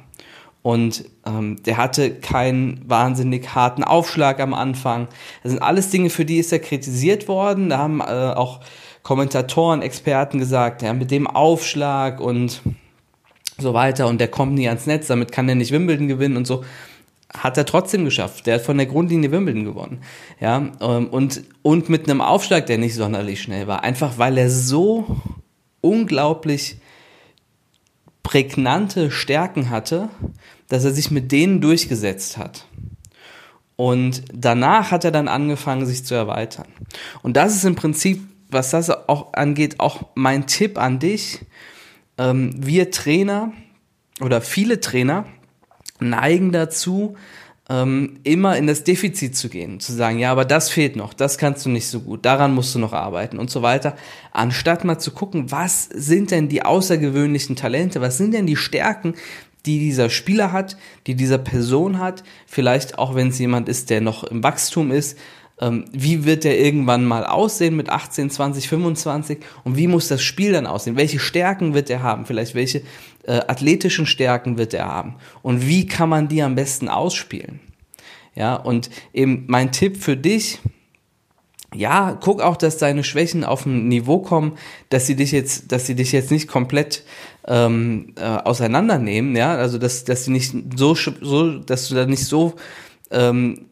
Und 0.62 1.04
ähm, 1.25 1.62
der 1.62 1.76
hatte 1.76 2.12
keinen 2.12 2.80
wahnsinnig 2.88 3.54
harten 3.54 3.85
Aufschlag 3.85 4.40
am 4.40 4.52
Anfang. 4.52 5.06
Das 5.42 5.52
sind 5.52 5.62
alles 5.62 5.90
Dinge, 5.90 6.11
für 6.11 6.25
die 6.25 6.38
ist 6.38 6.52
er 6.52 6.58
kritisiert 6.58 7.28
worden. 7.28 7.68
Da 7.68 7.78
haben 7.78 8.00
äh, 8.00 8.04
auch 8.04 8.61
Kommentatoren, 9.04 9.82
Experten 9.82 10.40
gesagt, 10.40 10.82
ja, 10.82 10.92
mit 10.92 11.12
dem 11.12 11.28
Aufschlag 11.28 12.18
und 12.18 12.62
so 13.58 13.75
weiter 13.75 14.08
und 14.08 14.20
der 14.20 14.28
kommt 14.28 14.54
nie 14.54 14.68
ans 14.68 14.87
Netz, 14.87 15.06
damit 15.06 15.30
kann 15.30 15.49
er 15.49 15.54
nicht 15.54 15.70
Wimbledon 15.70 16.08
gewinnen 16.08 16.37
und 16.37 16.46
so. 16.46 16.64
Hat 17.38 17.57
er 17.57 17.66
trotzdem 17.66 18.05
geschafft. 18.05 18.47
Der 18.47 18.57
hat 18.57 18.62
von 18.62 18.76
der 18.76 18.87
Grundlinie 18.87 19.31
Wimbledon 19.31 19.64
gewonnen. 19.64 20.00
Ja, 20.40 20.71
ähm, 20.81 21.09
und, 21.09 21.43
und 21.62 21.88
mit 21.88 22.09
einem 22.09 22.21
Aufschlag, 22.21 22.66
der 22.66 22.78
nicht 22.78 22.95
sonderlich 22.95 23.43
schnell 23.43 23.66
war. 23.66 23.85
Einfach 23.85 24.19
weil 24.19 24.38
er 24.38 24.50
so 24.50 25.21
unglaublich 25.81 26.78
prägnante 28.23 29.11
Stärken 29.11 29.71
hatte, 29.71 30.09
dass 30.69 30.85
er 30.85 30.93
sich 30.93 31.11
mit 31.11 31.31
denen 31.31 31.61
durchgesetzt 31.61 32.38
hat. 32.38 32.66
Und 33.76 34.23
danach 34.33 34.90
hat 34.90 35.05
er 35.05 35.12
dann 35.12 35.28
angefangen, 35.28 35.87
sich 35.87 36.05
zu 36.05 36.14
erweitern. 36.14 36.66
Und 37.23 37.37
das 37.37 37.55
ist 37.55 37.64
im 37.64 37.76
Prinzip, 37.76 38.23
was 38.50 38.71
das 38.71 38.90
auch 38.90 39.35
angeht, 39.35 39.81
auch 39.81 40.07
mein 40.14 40.47
Tipp 40.47 40.78
an 40.78 40.99
dich. 40.99 41.45
Ähm, 42.19 42.52
wir 42.57 42.90
Trainer 42.90 43.52
oder 44.21 44.40
viele 44.40 44.81
Trainer 44.81 45.26
neigen 46.00 46.53
dazu, 46.53 47.17
ähm, 47.69 48.21
immer 48.23 48.57
in 48.57 48.67
das 48.67 48.85
Defizit 48.85 49.37
zu 49.37 49.49
gehen, 49.49 49.81
zu 49.81 49.93
sagen, 49.93 50.19
ja, 50.19 50.31
aber 50.31 50.45
das 50.45 50.71
fehlt 50.71 50.95
noch, 50.95 51.12
das 51.12 51.37
kannst 51.37 51.67
du 51.67 51.71
nicht 51.71 51.88
so 51.88 52.00
gut, 52.00 52.25
daran 52.25 52.55
musst 52.55 52.75
du 52.75 52.79
noch 52.79 52.93
arbeiten 52.93 53.38
und 53.38 53.50
so 53.50 53.62
weiter, 53.62 53.97
anstatt 54.33 54.85
mal 54.85 54.99
zu 54.99 55.11
gucken, 55.11 55.50
was 55.50 55.88
sind 55.93 56.31
denn 56.31 56.49
die 56.49 56.65
außergewöhnlichen 56.65 57.57
Talente, 57.57 58.00
was 58.00 58.19
sind 58.19 58.35
denn 58.35 58.47
die 58.47 58.57
Stärken, 58.57 59.15
die 59.65 59.81
dieser 59.81 60.11
Spieler 60.11 60.53
hat, 60.53 60.76
die 61.09 61.17
dieser 61.17 61.38
Person 61.38 61.99
hat, 61.99 62.23
vielleicht 62.47 62.99
auch 62.99 63.17
wenn 63.17 63.29
es 63.29 63.38
jemand 63.41 63.69
ist, 63.69 63.91
der 63.91 64.00
noch 64.00 64.23
im 64.23 64.45
Wachstum 64.45 64.93
ist, 64.93 65.19
ähm, 65.61 65.87
wie 65.91 66.25
wird 66.25 66.45
der 66.45 66.61
irgendwann 66.61 67.05
mal 67.05 67.25
aussehen 67.25 67.76
mit 67.76 67.88
18, 67.88 68.31
20, 68.31 68.69
25 68.69 69.38
und 69.65 69.76
wie 69.76 69.88
muss 69.88 70.07
das 70.07 70.23
Spiel 70.23 70.53
dann 70.53 70.67
aussehen? 70.67 70.97
Welche 70.97 71.19
Stärken 71.19 71.75
wird 71.75 71.91
er 71.91 72.03
haben? 72.03 72.26
Vielleicht 72.26 72.55
welche 72.55 72.83
äh, 73.26 73.40
athletischen 73.47 74.06
Stärken 74.06 74.59
wird 74.59 74.75
er 74.75 74.87
haben? 74.87 75.16
Und 75.42 75.66
wie 75.66 75.87
kann 75.87 76.09
man 76.09 76.28
die 76.28 76.42
am 76.42 76.54
besten 76.54 76.88
ausspielen? 76.88 77.61
Ja, 78.35 78.54
und 78.54 78.90
eben 79.14 79.45
mein 79.49 79.73
Tipp 79.73 79.97
für 79.97 80.16
dich, 80.16 80.61
ja, 81.75 82.16
guck 82.21 82.40
auch, 82.40 82.56
dass 82.56 82.78
deine 82.78 83.02
Schwächen 83.02 83.45
auf 83.45 83.66
ein 83.66 83.88
Niveau 83.88 84.18
kommen, 84.18 84.56
dass 84.88 85.06
sie 85.06 85.16
dich 85.16 85.33
jetzt, 85.33 85.73
dass 85.73 85.87
sie 85.87 85.95
dich 85.95 86.12
jetzt 86.12 86.30
nicht 86.30 86.49
komplett 86.49 87.02
ähm, 87.47 88.12
äh, 88.16 88.25
auseinandernehmen, 88.25 89.37
ja, 89.37 89.54
also 89.54 89.78
dass, 89.78 90.04
dass 90.04 90.25
sie 90.25 90.30
nicht 90.30 90.54
so, 90.76 90.95
so, 90.95 91.59
dass 91.59 91.88
du 91.88 91.95
da 91.95 92.06
nicht 92.06 92.25
so 92.25 92.54
ähm, 93.11 93.66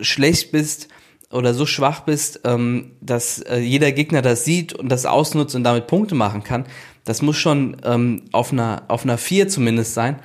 schlecht 0.00 0.52
bist 0.52 0.88
oder 1.30 1.54
so 1.54 1.66
schwach 1.66 2.00
bist, 2.00 2.40
ähm, 2.44 2.92
dass 3.00 3.40
äh, 3.40 3.58
jeder 3.58 3.92
Gegner 3.92 4.22
das 4.22 4.44
sieht 4.44 4.72
und 4.72 4.88
das 4.88 5.06
ausnutzt 5.06 5.54
und 5.54 5.64
damit 5.64 5.86
Punkte 5.86 6.14
machen 6.14 6.42
kann, 6.42 6.66
das 7.06 7.22
muss 7.22 7.36
schon 7.36 7.76
ähm, 7.84 8.24
auf 8.32 8.52
einer 8.52 8.82
auf 8.88 9.04
einer 9.04 9.16
4 9.16 9.48
zumindest 9.48 9.94
sein. 9.94 10.18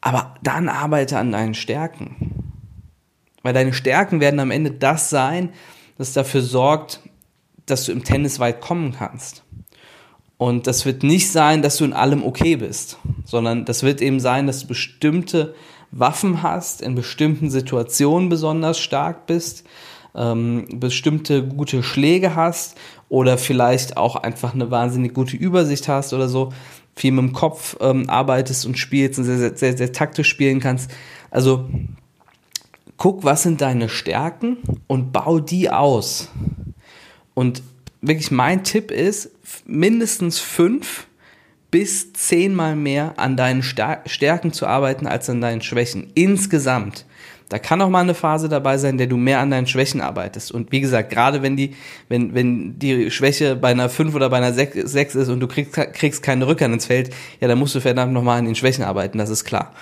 Aber 0.00 0.34
dann 0.42 0.68
arbeite 0.68 1.16
an 1.18 1.32
deinen 1.32 1.54
Stärken. 1.54 2.52
Weil 3.42 3.54
deine 3.54 3.72
Stärken 3.72 4.20
werden 4.20 4.40
am 4.40 4.50
Ende 4.50 4.72
das 4.72 5.10
sein, 5.10 5.50
das 5.96 6.12
dafür 6.12 6.42
sorgt, 6.42 7.00
dass 7.66 7.84
du 7.84 7.92
im 7.92 8.04
Tennis 8.04 8.40
weit 8.40 8.60
kommen 8.60 8.92
kannst. 8.92 9.44
Und 10.36 10.66
das 10.66 10.86
wird 10.86 11.02
nicht 11.02 11.30
sein, 11.30 11.62
dass 11.62 11.76
du 11.76 11.84
in 11.84 11.92
allem 11.92 12.24
okay 12.24 12.56
bist, 12.56 12.98
sondern 13.24 13.64
das 13.64 13.82
wird 13.82 14.00
eben 14.00 14.20
sein, 14.20 14.46
dass 14.46 14.60
du 14.60 14.68
bestimmte 14.68 15.54
Waffen 15.90 16.42
hast, 16.42 16.82
in 16.82 16.94
bestimmten 16.94 17.50
Situationen 17.50 18.28
besonders 18.28 18.78
stark 18.78 19.26
bist, 19.26 19.64
ähm, 20.14 20.66
bestimmte 20.74 21.46
gute 21.46 21.82
Schläge 21.82 22.34
hast 22.34 22.76
oder 23.08 23.38
vielleicht 23.38 23.96
auch 23.96 24.16
einfach 24.16 24.54
eine 24.54 24.70
wahnsinnig 24.70 25.14
gute 25.14 25.36
Übersicht 25.36 25.88
hast 25.88 26.12
oder 26.12 26.28
so, 26.28 26.52
viel 26.94 27.12
mit 27.12 27.24
dem 27.24 27.32
Kopf 27.32 27.76
ähm, 27.80 28.08
arbeitest 28.08 28.66
und 28.66 28.78
spielst 28.78 29.18
und 29.18 29.24
sehr, 29.24 29.38
sehr, 29.38 29.56
sehr, 29.56 29.76
sehr 29.76 29.92
taktisch 29.92 30.28
spielen 30.28 30.60
kannst. 30.60 30.90
Also 31.30 31.68
guck, 32.96 33.24
was 33.24 33.42
sind 33.42 33.60
deine 33.60 33.88
Stärken 33.88 34.58
und 34.86 35.12
bau 35.12 35.38
die 35.38 35.70
aus. 35.70 36.28
Und 37.34 37.62
wirklich 38.00 38.30
mein 38.30 38.64
Tipp 38.64 38.90
ist, 38.90 39.30
mindestens 39.66 40.38
fünf 40.38 41.07
bis 41.70 42.12
zehnmal 42.12 42.76
mehr 42.76 43.14
an 43.16 43.36
deinen 43.36 43.62
Stärken 43.62 44.52
zu 44.52 44.66
arbeiten 44.66 45.06
als 45.06 45.28
an 45.28 45.40
deinen 45.40 45.60
Schwächen. 45.60 46.10
Insgesamt. 46.14 47.04
Da 47.48 47.58
kann 47.58 47.80
auch 47.80 47.88
mal 47.88 48.00
eine 48.00 48.14
Phase 48.14 48.48
dabei 48.48 48.76
sein, 48.76 48.98
der 48.98 49.06
du 49.06 49.16
mehr 49.16 49.40
an 49.40 49.50
deinen 49.50 49.66
Schwächen 49.66 50.02
arbeitest. 50.02 50.52
Und 50.52 50.70
wie 50.70 50.80
gesagt, 50.80 51.10
gerade 51.10 51.40
wenn 51.42 51.56
die, 51.56 51.74
wenn, 52.08 52.34
wenn 52.34 52.78
die 52.78 53.10
Schwäche 53.10 53.56
bei 53.56 53.68
einer 53.68 53.88
5 53.88 54.14
oder 54.14 54.28
bei 54.28 54.36
einer 54.36 54.52
6, 54.52 54.90
6 54.90 55.14
ist 55.14 55.28
und 55.30 55.40
du 55.40 55.48
kriegst, 55.48 55.72
kriegst 55.72 56.22
keine 56.22 56.46
Rückhand 56.46 56.74
ins 56.74 56.86
Feld, 56.86 57.14
ja, 57.40 57.48
dann 57.48 57.58
musst 57.58 57.74
du 57.74 57.80
verdammt 57.80 58.12
nochmal 58.12 58.38
an 58.38 58.44
den 58.44 58.54
Schwächen 58.54 58.84
arbeiten, 58.84 59.16
das 59.16 59.30
ist 59.30 59.44
klar. 59.44 59.72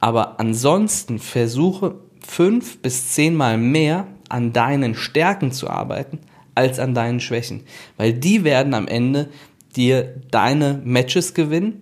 Aber 0.00 0.38
ansonsten 0.38 1.18
versuche 1.18 1.94
fünf 2.20 2.78
bis 2.78 3.12
zehnmal 3.12 3.56
mehr 3.56 4.06
an 4.28 4.52
deinen 4.52 4.94
Stärken 4.94 5.50
zu 5.50 5.70
arbeiten, 5.70 6.18
als 6.54 6.78
an 6.78 6.94
deinen 6.94 7.20
Schwächen. 7.20 7.62
Weil 7.96 8.12
die 8.12 8.44
werden 8.44 8.74
am 8.74 8.86
Ende 8.86 9.30
dir 9.76 10.22
deine 10.30 10.80
Matches 10.84 11.34
gewinnen 11.34 11.80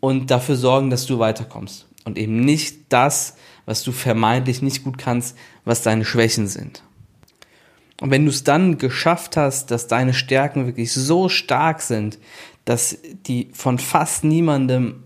und 0.00 0.30
dafür 0.30 0.56
sorgen, 0.56 0.90
dass 0.90 1.06
du 1.06 1.18
weiterkommst. 1.18 1.86
Und 2.04 2.18
eben 2.18 2.40
nicht 2.40 2.76
das, 2.90 3.36
was 3.66 3.82
du 3.82 3.92
vermeintlich 3.92 4.62
nicht 4.62 4.84
gut 4.84 4.98
kannst, 4.98 5.36
was 5.64 5.82
deine 5.82 6.04
Schwächen 6.04 6.46
sind. 6.46 6.82
Und 8.00 8.10
wenn 8.10 8.24
du 8.24 8.30
es 8.30 8.44
dann 8.44 8.78
geschafft 8.78 9.36
hast, 9.36 9.70
dass 9.70 9.86
deine 9.86 10.12
Stärken 10.12 10.66
wirklich 10.66 10.92
so 10.92 11.28
stark 11.28 11.80
sind, 11.80 12.18
dass 12.64 12.98
die 13.26 13.48
von 13.52 13.78
fast 13.78 14.24
niemandem, 14.24 15.04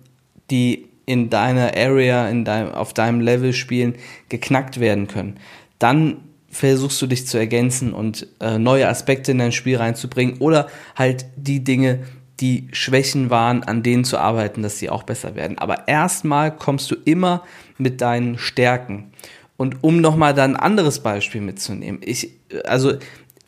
die 0.50 0.88
in 1.06 1.30
deiner 1.30 1.76
Area, 1.76 2.28
in 2.28 2.44
deinem, 2.44 2.72
auf 2.72 2.92
deinem 2.92 3.20
Level 3.20 3.52
spielen, 3.52 3.94
geknackt 4.28 4.80
werden 4.80 5.06
können, 5.06 5.38
dann 5.78 6.18
versuchst 6.50 7.00
du 7.00 7.06
dich 7.06 7.26
zu 7.26 7.38
ergänzen 7.38 7.92
und 7.92 8.26
äh, 8.40 8.58
neue 8.58 8.88
Aspekte 8.88 9.32
in 9.32 9.38
dein 9.38 9.52
Spiel 9.52 9.76
reinzubringen 9.76 10.38
oder 10.38 10.68
halt 10.96 11.26
die 11.36 11.62
Dinge, 11.62 12.00
die 12.40 12.68
Schwächen 12.72 13.30
waren, 13.30 13.64
an 13.64 13.82
denen 13.82 14.04
zu 14.04 14.18
arbeiten, 14.18 14.62
dass 14.62 14.78
sie 14.78 14.90
auch 14.90 15.02
besser 15.02 15.34
werden. 15.34 15.58
Aber 15.58 15.88
erstmal 15.88 16.54
kommst 16.54 16.90
du 16.90 16.96
immer 17.04 17.42
mit 17.78 18.00
deinen 18.00 18.38
Stärken. 18.38 19.12
Und 19.56 19.82
um 19.82 20.00
nochmal 20.00 20.34
da 20.34 20.44
ein 20.44 20.56
anderes 20.56 21.00
Beispiel 21.00 21.40
mitzunehmen, 21.40 22.00
ich, 22.04 22.30
also 22.64 22.94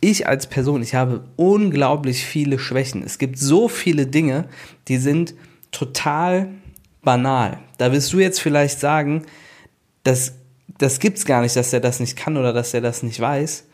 ich 0.00 0.26
als 0.26 0.48
Person, 0.48 0.82
ich 0.82 0.94
habe 0.94 1.24
unglaublich 1.36 2.24
viele 2.24 2.58
Schwächen. 2.58 3.02
Es 3.02 3.18
gibt 3.18 3.38
so 3.38 3.68
viele 3.68 4.06
Dinge, 4.06 4.48
die 4.88 4.96
sind 4.96 5.34
total 5.70 6.48
banal. 7.02 7.58
Da 7.78 7.92
wirst 7.92 8.12
du 8.12 8.18
jetzt 8.18 8.40
vielleicht 8.40 8.80
sagen, 8.80 9.24
das, 10.02 10.34
das 10.78 10.98
gibt's 10.98 11.24
gar 11.24 11.42
nicht, 11.42 11.54
dass 11.54 11.72
er 11.72 11.80
das 11.80 12.00
nicht 12.00 12.16
kann 12.16 12.36
oder 12.36 12.52
dass 12.52 12.74
er 12.74 12.80
das 12.80 13.02
nicht 13.02 13.20
weiß. 13.20 13.66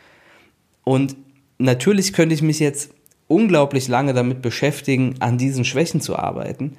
Und 0.85 1.16
natürlich 1.58 2.12
könnte 2.12 2.35
ich 2.35 2.42
mich 2.42 2.58
jetzt 2.58 2.90
unglaublich 3.28 3.88
lange 3.88 4.14
damit 4.14 4.42
beschäftigen, 4.42 5.16
an 5.21 5.38
diesen 5.38 5.64
Schwächen 5.64 6.00
zu 6.00 6.16
arbeiten. 6.16 6.76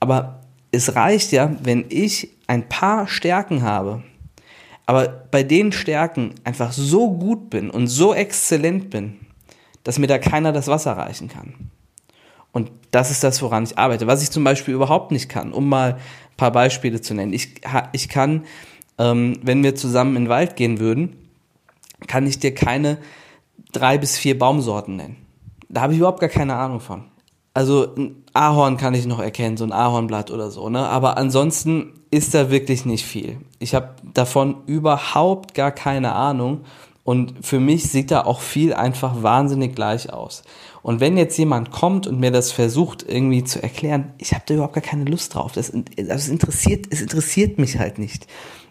Aber 0.00 0.40
es 0.72 0.94
reicht 0.94 1.32
ja, 1.32 1.54
wenn 1.62 1.86
ich 1.88 2.30
ein 2.46 2.68
paar 2.68 3.08
Stärken 3.08 3.62
habe, 3.62 4.02
aber 4.84 5.26
bei 5.30 5.42
den 5.42 5.72
Stärken 5.72 6.34
einfach 6.44 6.72
so 6.72 7.12
gut 7.12 7.50
bin 7.50 7.70
und 7.70 7.88
so 7.88 8.14
exzellent 8.14 8.90
bin, 8.90 9.16
dass 9.84 9.98
mir 9.98 10.06
da 10.06 10.18
keiner 10.18 10.52
das 10.52 10.68
Wasser 10.68 10.92
reichen 10.92 11.28
kann. 11.28 11.54
Und 12.52 12.70
das 12.90 13.10
ist 13.10 13.22
das, 13.22 13.42
woran 13.42 13.64
ich 13.64 13.76
arbeite. 13.76 14.06
Was 14.06 14.22
ich 14.22 14.30
zum 14.30 14.42
Beispiel 14.42 14.74
überhaupt 14.74 15.10
nicht 15.10 15.28
kann, 15.28 15.52
um 15.52 15.68
mal 15.68 15.94
ein 15.94 16.36
paar 16.36 16.52
Beispiele 16.52 17.00
zu 17.00 17.14
nennen. 17.14 17.32
Ich, 17.32 17.60
ich 17.92 18.08
kann, 18.08 18.44
ähm, 18.98 19.38
wenn 19.42 19.62
wir 19.62 19.74
zusammen 19.74 20.16
in 20.16 20.24
den 20.24 20.28
Wald 20.30 20.56
gehen 20.56 20.78
würden, 20.80 21.16
kann 22.06 22.26
ich 22.26 22.38
dir 22.38 22.54
keine 22.54 22.98
drei 23.72 23.98
bis 23.98 24.16
vier 24.16 24.38
Baumsorten 24.38 24.96
nennen. 24.96 25.25
Da 25.68 25.82
habe 25.82 25.92
ich 25.92 25.98
überhaupt 25.98 26.20
gar 26.20 26.28
keine 26.28 26.54
Ahnung 26.54 26.80
von. 26.80 27.04
Also 27.54 27.94
ein 27.96 28.22
Ahorn 28.34 28.76
kann 28.76 28.94
ich 28.94 29.06
noch 29.06 29.18
erkennen, 29.18 29.56
so 29.56 29.64
ein 29.64 29.72
Ahornblatt 29.72 30.30
oder 30.30 30.50
so, 30.50 30.68
ne? 30.68 30.86
Aber 30.86 31.16
ansonsten 31.16 31.94
ist 32.10 32.34
da 32.34 32.50
wirklich 32.50 32.84
nicht 32.84 33.04
viel. 33.04 33.38
Ich 33.58 33.74
habe 33.74 33.94
davon 34.12 34.56
überhaupt 34.66 35.54
gar 35.54 35.70
keine 35.72 36.12
Ahnung 36.12 36.60
und 37.02 37.34
für 37.40 37.60
mich 37.60 37.90
sieht 37.90 38.10
da 38.10 38.24
auch 38.24 38.40
viel 38.40 38.74
einfach 38.74 39.22
wahnsinnig 39.22 39.74
gleich 39.74 40.12
aus. 40.12 40.42
Und 40.82 41.00
wenn 41.00 41.16
jetzt 41.16 41.38
jemand 41.38 41.70
kommt 41.70 42.06
und 42.06 42.20
mir 42.20 42.30
das 42.30 42.52
versucht 42.52 43.04
irgendwie 43.08 43.42
zu 43.42 43.62
erklären, 43.62 44.12
ich 44.18 44.34
habe 44.34 44.44
da 44.46 44.54
überhaupt 44.54 44.74
gar 44.74 44.82
keine 44.82 45.04
Lust 45.04 45.34
drauf. 45.34 45.52
Das, 45.52 45.72
das 45.96 46.28
interessiert, 46.28 46.86
es 46.90 47.00
interessiert 47.00 47.58
mich 47.58 47.78
halt 47.78 47.98
nicht. 47.98 48.26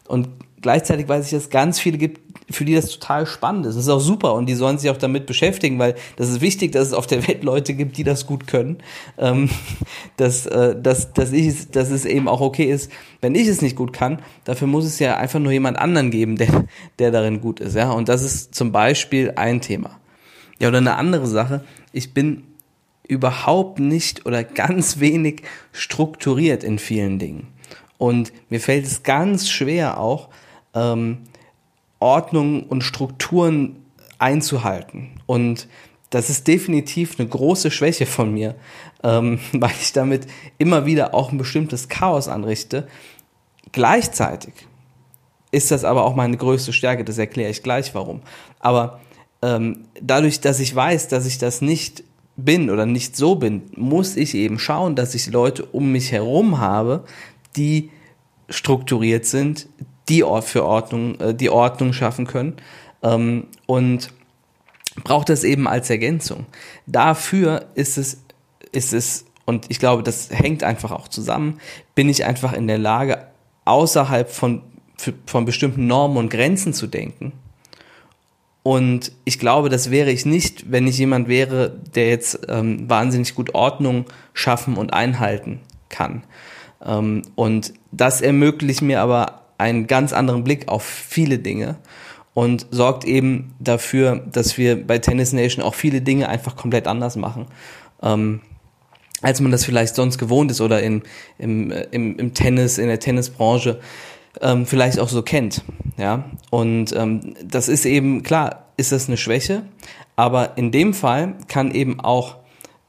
Und 0.08 0.30
gleichzeitig 0.66 1.08
weiß 1.08 1.26
ich, 1.26 1.32
dass 1.32 1.44
es 1.44 1.50
ganz 1.52 1.80
viele 1.80 2.00
gibt, 2.00 2.22
für 2.50 2.66
die 2.66 2.74
das 2.74 2.90
total 2.90 3.28
spannend 3.28 3.68
ist. 3.68 3.76
Das 3.76 3.84
ist 3.84 3.90
auch 3.90 4.00
super 4.00 4.34
und 4.34 4.48
die 4.48 4.56
sollen 4.56 4.80
sich 4.80 4.90
auch 4.90 4.98
damit 4.98 5.28
beschäftigen, 5.28 5.78
weil 5.78 5.94
das 6.16 6.28
ist 6.28 6.42
wichtig, 6.42 6.72
dass 6.72 6.88
es 6.88 6.94
auf 6.94 7.06
der 7.06 7.28
Welt 7.28 7.44
Leute 7.44 7.76
gibt, 7.76 7.98
die 7.98 8.04
das 8.04 8.26
gut 8.26 8.48
können. 8.48 8.78
Ähm, 9.20 9.48
dass, 10.18 10.48
äh, 10.48 10.76
dass, 10.76 11.14
dass, 11.14 11.32
ich, 11.34 11.70
dass 11.70 11.92
es 11.92 12.04
eben 12.06 12.28
auch 12.28 12.42
okay 12.42 12.64
ist, 12.64 12.92
wenn 13.22 13.36
ich 13.36 13.48
es 13.48 13.62
nicht 13.62 13.76
gut 13.76 13.94
kann, 13.94 14.24
dafür 14.44 14.68
muss 14.68 14.86
es 14.86 14.98
ja 14.98 15.18
einfach 15.18 15.40
nur 15.40 15.52
jemand 15.52 15.78
anderen 15.78 16.10
geben, 16.10 16.36
der, 16.36 16.66
der 16.98 17.12
darin 17.12 17.42
gut 17.42 17.60
ist. 17.60 17.76
Ja? 17.76 17.92
Und 17.92 18.10
das 18.10 18.24
ist 18.24 18.56
zum 18.56 18.72
Beispiel 18.72 19.34
ein 19.36 19.62
Thema. 19.62 20.00
Ja, 20.58 20.70
oder 20.70 20.80
eine 20.80 20.96
andere 20.96 21.28
Sache. 21.28 21.64
Ich 21.92 22.16
bin 22.16 22.42
überhaupt 23.08 23.78
nicht 23.78 24.26
oder 24.26 24.44
ganz 24.44 25.00
wenig 25.00 25.44
strukturiert 25.74 26.64
in 26.64 26.80
vielen 26.80 27.20
Dingen. 27.20 27.50
Und 28.00 28.34
mir 28.50 28.60
fällt 28.60 28.88
es 28.88 29.04
ganz 29.04 29.48
schwer 29.48 30.00
auch, 30.00 30.30
ähm, 30.76 31.20
Ordnung 32.00 32.64
und 32.64 32.84
Strukturen 32.84 33.78
einzuhalten. 34.20 35.22
Und 35.26 35.68
das 36.10 36.30
ist 36.30 36.48
definitiv 36.48 37.20
eine 37.20 37.28
große 37.28 37.72
Schwäche 37.72 38.06
von 38.06 38.34
mir, 38.34 38.56
ähm, 39.04 39.40
weil 39.54 39.74
ich 39.82 39.94
damit 39.94 40.28
immer 40.58 40.86
wieder 40.86 41.14
auch 41.14 41.32
ein 41.32 41.38
bestimmtes 41.38 41.88
Chaos 41.88 42.28
anrichte. 42.28 42.88
Gleichzeitig 43.72 44.54
ist 45.52 45.72
das 45.72 45.84
aber 45.84 46.06
auch 46.06 46.16
meine 46.16 46.38
größte 46.38 46.74
Stärke, 46.74 47.04
das 47.04 47.18
erkläre 47.18 47.50
ich 47.50 47.64
gleich 47.64 47.96
warum. 47.96 48.22
Aber 48.60 49.00
ähm, 49.42 49.86
dadurch, 50.02 50.42
dass 50.42 50.60
ich 50.60 50.76
weiß, 50.76 51.08
dass 51.08 51.26
ich 51.26 51.38
das 51.38 51.62
nicht 51.62 52.04
bin 52.38 52.70
oder 52.70 52.86
nicht 52.86 53.16
so 53.16 53.36
bin, 53.36 53.64
muss 53.76 54.18
ich 54.18 54.36
eben 54.36 54.60
schauen, 54.60 54.96
dass 54.96 55.16
ich 55.16 55.28
Leute 55.28 55.66
um 55.66 55.92
mich 55.92 56.12
herum 56.12 56.60
habe, 56.60 57.06
die 57.56 57.90
strukturiert 58.50 59.26
sind, 59.26 59.68
die 60.10 60.24
für 60.42 60.66
Ordnung, 60.66 61.20
äh, 61.20 61.34
die 61.34 61.50
Ordnung 61.50 61.94
schaffen 61.94 62.28
können 62.28 62.56
ähm, 63.04 63.48
und 63.66 64.10
braucht 65.04 65.30
das 65.30 65.44
eben 65.44 65.68
als 65.68 65.90
Ergänzung. 65.90 66.46
Dafür 66.86 67.66
ist 67.76 67.98
es, 67.98 68.22
ist 68.72 68.94
es, 68.94 69.26
und 69.46 69.66
ich 69.70 69.80
glaube, 69.80 70.04
das 70.04 70.30
hängt 70.32 70.64
einfach 70.64 70.92
auch 70.92 71.08
zusammen, 71.08 71.60
bin 71.94 72.10
ich 72.10 72.26
einfach 72.26 72.54
in 72.54 72.68
der 72.68 72.78
Lage, 72.78 73.28
außerhalb 73.66 74.30
von, 74.30 74.62
von 75.26 75.46
bestimmten 75.46 75.88
Normen 75.88 76.18
und 76.18 76.30
Grenzen 76.30 76.74
zu 76.74 76.88
denken. 76.88 77.34
Und 78.64 79.12
ich 79.26 79.38
glaube, 79.38 79.70
das 79.70 79.92
wäre 79.92 80.10
ich 80.10 80.26
nicht, 80.26 80.72
wenn 80.72 80.88
ich 80.88 80.98
jemand 80.98 81.28
wäre, 81.28 81.70
der 81.94 82.10
jetzt 82.10 82.40
ähm, 82.48 82.90
wahnsinnig 82.90 83.36
gut 83.36 83.54
Ordnung 83.54 84.06
schaffen 84.34 84.78
und 84.78 84.92
einhalten 84.92 85.60
kann. 85.90 86.24
Ähm, 86.84 87.22
und 87.36 87.74
das 87.92 88.22
ermöglicht 88.22 88.82
mir 88.82 89.02
aber 89.02 89.45
einen 89.58 89.88
ganz 89.88 90.14
anderen 90.14 90.44
Blick 90.44 90.68
auf 90.68 90.84
viele 90.84 91.40
Dinge 91.40 91.78
und 92.34 92.68
sorgt 92.72 93.06
eben 93.06 93.56
dafür, 93.60 94.18
dass 94.32 94.58
wir 94.58 94.86
bei 94.86 95.00
Tennis 95.00 95.34
Nation 95.34 95.64
auch 95.64 95.76
viele 95.76 96.02
Dinge 96.02 96.30
einfach 96.30 96.56
komplett 96.56 96.88
anders 96.88 97.16
machen. 97.16 97.48
Ähm, 98.04 98.42
als 99.22 99.40
man 99.40 99.52
das 99.52 99.66
vielleicht 99.66 99.96
sonst 99.96 100.18
gewohnt 100.18 100.52
ist 100.52 100.62
oder 100.62 100.84
in, 100.84 101.02
im, 101.38 101.72
im, 101.92 102.18
im 102.18 102.34
Tennis, 102.34 102.78
in 102.78 102.88
der 102.88 103.00
Tennisbranche 103.00 103.80
ähm, 104.42 104.66
vielleicht 104.66 105.00
auch 105.00 105.10
so 105.10 105.22
kennt. 105.24 105.64
Ja? 105.98 106.26
Und 106.52 106.94
ähm, 106.96 107.34
das 107.44 107.70
ist 107.70 107.86
eben, 107.86 108.24
klar, 108.24 108.66
ist 108.78 108.92
das 108.92 109.08
eine 109.08 109.18
Schwäche, 109.18 109.64
aber 110.16 110.58
in 110.58 110.72
dem 110.72 110.94
Fall 110.94 111.36
kann 111.48 111.72
eben 111.72 112.02
auch 112.02 112.36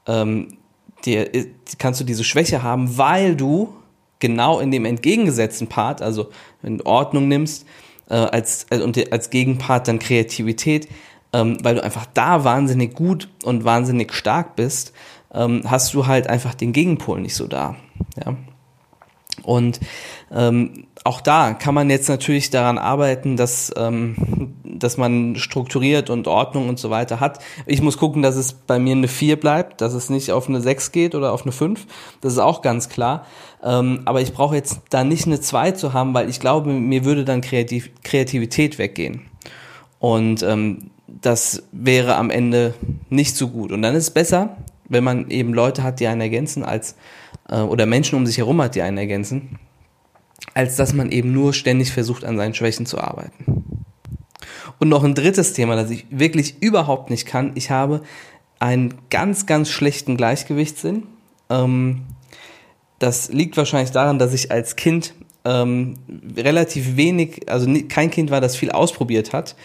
ähm, 0.05 0.57
dir, 1.05 1.29
kannst 1.77 2.01
du 2.01 2.03
diese 2.03 2.23
Schwäche 2.23 2.63
haben, 2.63 2.97
weil 2.97 3.35
du 3.35 3.73
genau 4.19 4.59
in 4.59 4.71
dem 4.71 4.85
entgegengesetzten 4.85 5.67
Part, 5.67 6.01
also 6.01 6.29
in 6.63 6.81
Ordnung 6.81 7.27
nimmst, 7.27 7.65
äh, 8.09 8.15
als, 8.15 8.67
äh, 8.69 8.79
und 8.79 9.11
als 9.11 9.29
Gegenpart 9.29 9.87
dann 9.87 9.99
Kreativität, 9.99 10.87
ähm, 11.33 11.57
weil 11.61 11.75
du 11.75 11.83
einfach 11.83 12.05
da 12.13 12.43
wahnsinnig 12.43 12.95
gut 12.95 13.29
und 13.43 13.63
wahnsinnig 13.63 14.13
stark 14.13 14.55
bist, 14.55 14.93
ähm, 15.33 15.61
hast 15.65 15.93
du 15.93 16.07
halt 16.07 16.27
einfach 16.27 16.55
den 16.55 16.73
Gegenpol 16.73 17.21
nicht 17.21 17.35
so 17.35 17.47
da. 17.47 17.75
Ja? 18.23 18.35
Und 19.47 19.79
ähm, 20.29 20.87
auch 21.05 21.21
da 21.21 21.53
kann 21.53 21.73
man 21.73 21.89
jetzt 21.89 22.09
natürlich 22.09 22.49
daran 22.49 22.77
arbeiten, 22.77 23.37
dass, 23.37 23.73
ähm, 23.77 24.53
dass 24.65 24.97
man 24.97 25.37
strukturiert 25.37 26.09
und 26.09 26.27
Ordnung 26.27 26.67
und 26.67 26.79
so 26.79 26.89
weiter 26.89 27.21
hat. 27.21 27.39
Ich 27.65 27.81
muss 27.81 27.97
gucken, 27.97 28.21
dass 28.21 28.35
es 28.35 28.51
bei 28.51 28.77
mir 28.77 28.91
eine 28.91 29.07
4 29.07 29.39
bleibt, 29.39 29.79
dass 29.79 29.93
es 29.93 30.09
nicht 30.09 30.33
auf 30.33 30.49
eine 30.49 30.59
6 30.59 30.91
geht 30.91 31.15
oder 31.15 31.31
auf 31.31 31.43
eine 31.43 31.53
5. 31.53 31.87
Das 32.19 32.33
ist 32.33 32.39
auch 32.39 32.61
ganz 32.61 32.89
klar. 32.89 33.25
Ähm, 33.63 34.01
aber 34.03 34.19
ich 34.19 34.33
brauche 34.33 34.55
jetzt 34.55 34.81
da 34.89 35.05
nicht 35.05 35.27
eine 35.27 35.39
2 35.39 35.71
zu 35.71 35.93
haben, 35.93 36.13
weil 36.13 36.29
ich 36.29 36.41
glaube, 36.41 36.73
mir 36.73 37.05
würde 37.05 37.23
dann 37.23 37.39
Kreativ 37.39 37.89
Kreativität 38.03 38.77
weggehen. 38.77 39.21
Und 39.99 40.43
ähm, 40.43 40.91
das 41.07 41.63
wäre 41.71 42.17
am 42.17 42.29
Ende 42.31 42.73
nicht 43.09 43.37
so 43.37 43.47
gut. 43.47 43.71
Und 43.71 43.81
dann 43.81 43.95
ist 43.95 44.03
es 44.03 44.11
besser, 44.11 44.57
wenn 44.89 45.05
man 45.05 45.29
eben 45.29 45.53
Leute 45.53 45.83
hat, 45.83 46.01
die 46.01 46.07
einen 46.07 46.21
ergänzen, 46.21 46.63
als 46.63 46.95
äh, 47.49 47.59
oder 47.59 47.85
Menschen 47.85 48.17
um 48.17 48.25
sich 48.25 48.37
herum 48.37 48.61
hat, 48.61 48.75
die 48.75 48.81
einen 48.81 48.97
ergänzen 48.97 49.59
als 50.53 50.75
dass 50.75 50.93
man 50.93 51.11
eben 51.11 51.33
nur 51.33 51.53
ständig 51.53 51.91
versucht, 51.91 52.25
an 52.25 52.37
seinen 52.37 52.53
Schwächen 52.53 52.85
zu 52.85 52.99
arbeiten. 52.99 53.85
Und 54.79 54.89
noch 54.89 55.03
ein 55.03 55.15
drittes 55.15 55.53
Thema, 55.53 55.75
das 55.75 55.89
ich 55.89 56.05
wirklich 56.09 56.61
überhaupt 56.61 57.09
nicht 57.09 57.25
kann. 57.25 57.51
Ich 57.55 57.71
habe 57.71 58.01
einen 58.59 58.95
ganz, 59.09 59.45
ganz 59.45 59.69
schlechten 59.69 60.17
Gleichgewichtssinn. 60.17 61.03
Ähm, 61.49 62.03
das 62.99 63.29
liegt 63.29 63.57
wahrscheinlich 63.57 63.91
daran, 63.91 64.19
dass 64.19 64.33
ich 64.33 64.51
als 64.51 64.75
Kind 64.75 65.13
ähm, 65.47 65.93
relativ 66.35 66.97
wenig, 66.97 67.49
also 67.49 67.71
kein 67.87 68.11
Kind 68.11 68.31
war, 68.31 68.41
das 68.41 68.57
viel 68.57 68.69
ausprobiert 68.69 69.31
hat. 69.31 69.55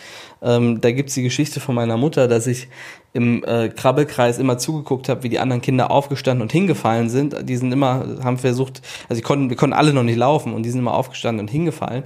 Ähm, 0.41 0.81
da 0.81 0.93
gibt's 0.93 1.15
die 1.15 1.23
Geschichte 1.23 1.59
von 1.59 1.75
meiner 1.75 1.97
Mutter, 1.97 2.29
dass 2.29 2.47
ich 2.47 2.69
im 3.13 3.43
äh, 3.45 3.69
Krabbelkreis 3.69 4.39
immer 4.39 4.59
zugeguckt 4.59 5.09
habe, 5.09 5.25
wie 5.25 5.29
die 5.29 5.41
anderen 5.41 5.61
Kinder 5.61 5.91
aufgestanden 5.91 6.43
und 6.43 6.53
hingefallen 6.53 7.11
sind. 7.11 7.49
Die 7.49 7.57
sind 7.57 7.73
immer, 7.73 8.19
haben 8.23 8.39
versucht, 8.39 8.81
also 9.09 9.21
die 9.21 9.25
konnten, 9.25 9.51
wir 9.51 9.57
konnten 9.57 9.75
alle 9.75 9.93
noch 9.93 10.05
nicht 10.05 10.17
laufen 10.17 10.55
und 10.55 10.63
die 10.63 10.71
sind 10.71 10.81
immer 10.81 10.95
aufgestanden 10.95 11.41
und 11.47 11.51
hingefallen 11.51 12.05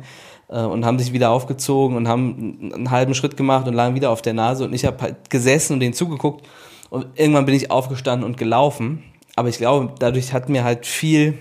äh, 0.48 0.60
und 0.60 0.86
haben 0.86 0.98
sich 0.98 1.12
wieder 1.12 1.30
aufgezogen 1.30 1.96
und 1.96 2.08
haben 2.08 2.72
einen 2.74 2.90
halben 2.90 3.14
Schritt 3.14 3.36
gemacht 3.36 3.68
und 3.68 3.74
lagen 3.74 3.94
wieder 3.94 4.10
auf 4.10 4.22
der 4.22 4.34
Nase 4.34 4.64
und 4.64 4.72
ich 4.72 4.86
habe 4.86 5.02
halt 5.02 5.28
gesessen 5.28 5.74
und 5.74 5.80
denen 5.80 5.94
zugeguckt 5.94 6.46
und 6.88 7.06
irgendwann 7.14 7.44
bin 7.44 7.54
ich 7.54 7.70
aufgestanden 7.70 8.24
und 8.24 8.38
gelaufen. 8.38 9.02
Aber 9.34 9.50
ich 9.50 9.58
glaube, 9.58 9.92
dadurch 9.98 10.32
hat 10.32 10.48
mir 10.48 10.64
halt 10.64 10.86
viel 10.86 11.36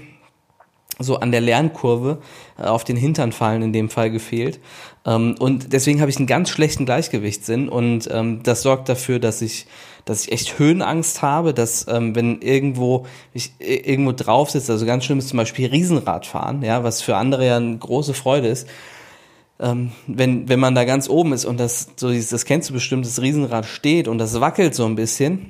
so 0.99 1.17
an 1.17 1.31
der 1.31 1.41
Lernkurve 1.41 2.19
äh, 2.57 2.63
auf 2.63 2.83
den 2.83 2.95
Hintern 2.95 3.31
fallen 3.31 3.61
in 3.61 3.73
dem 3.73 3.89
Fall 3.89 4.11
gefehlt. 4.11 4.59
Ähm, 5.05 5.35
und 5.39 5.73
deswegen 5.73 6.01
habe 6.01 6.09
ich 6.09 6.17
einen 6.17 6.27
ganz 6.27 6.49
schlechten 6.49 6.85
Gleichgewichtssinn 6.85 7.69
und 7.69 8.09
ähm, 8.11 8.41
das 8.43 8.61
sorgt 8.61 8.89
dafür, 8.89 9.19
dass 9.19 9.41
ich, 9.41 9.67
dass 10.05 10.23
ich 10.23 10.31
echt 10.31 10.59
Höhenangst 10.59 11.21
habe, 11.21 11.53
dass 11.53 11.87
ähm, 11.87 12.15
wenn 12.15 12.41
irgendwo 12.41 13.05
ich 13.33 13.53
irgendwo 13.59 14.11
drauf 14.11 14.51
sitze, 14.51 14.71
also 14.71 14.85
ganz 14.85 15.05
schlimm 15.05 15.19
ist 15.19 15.29
zum 15.29 15.37
Beispiel 15.37 15.67
Riesenradfahren, 15.67 16.61
ja, 16.61 16.83
was 16.83 17.01
für 17.01 17.17
andere 17.17 17.45
ja 17.45 17.57
eine 17.57 17.77
große 17.77 18.13
Freude 18.13 18.47
ist. 18.47 18.67
Wenn, 19.57 20.49
wenn 20.49 20.59
man 20.59 20.75
da 20.75 20.83
ganz 20.83 21.07
oben 21.07 21.31
ist 21.31 21.45
und 21.45 21.61
das, 21.61 21.87
so 21.95 22.11
dieses, 22.11 22.29
das 22.29 22.43
kennst 22.43 22.69
du 22.69 22.73
bestimmt, 22.73 23.05
das 23.05 23.21
Riesenrad 23.21 23.65
steht 23.65 24.09
und 24.09 24.17
das 24.17 24.41
wackelt 24.41 24.75
so 24.75 24.85
ein 24.85 24.95
bisschen, 24.95 25.49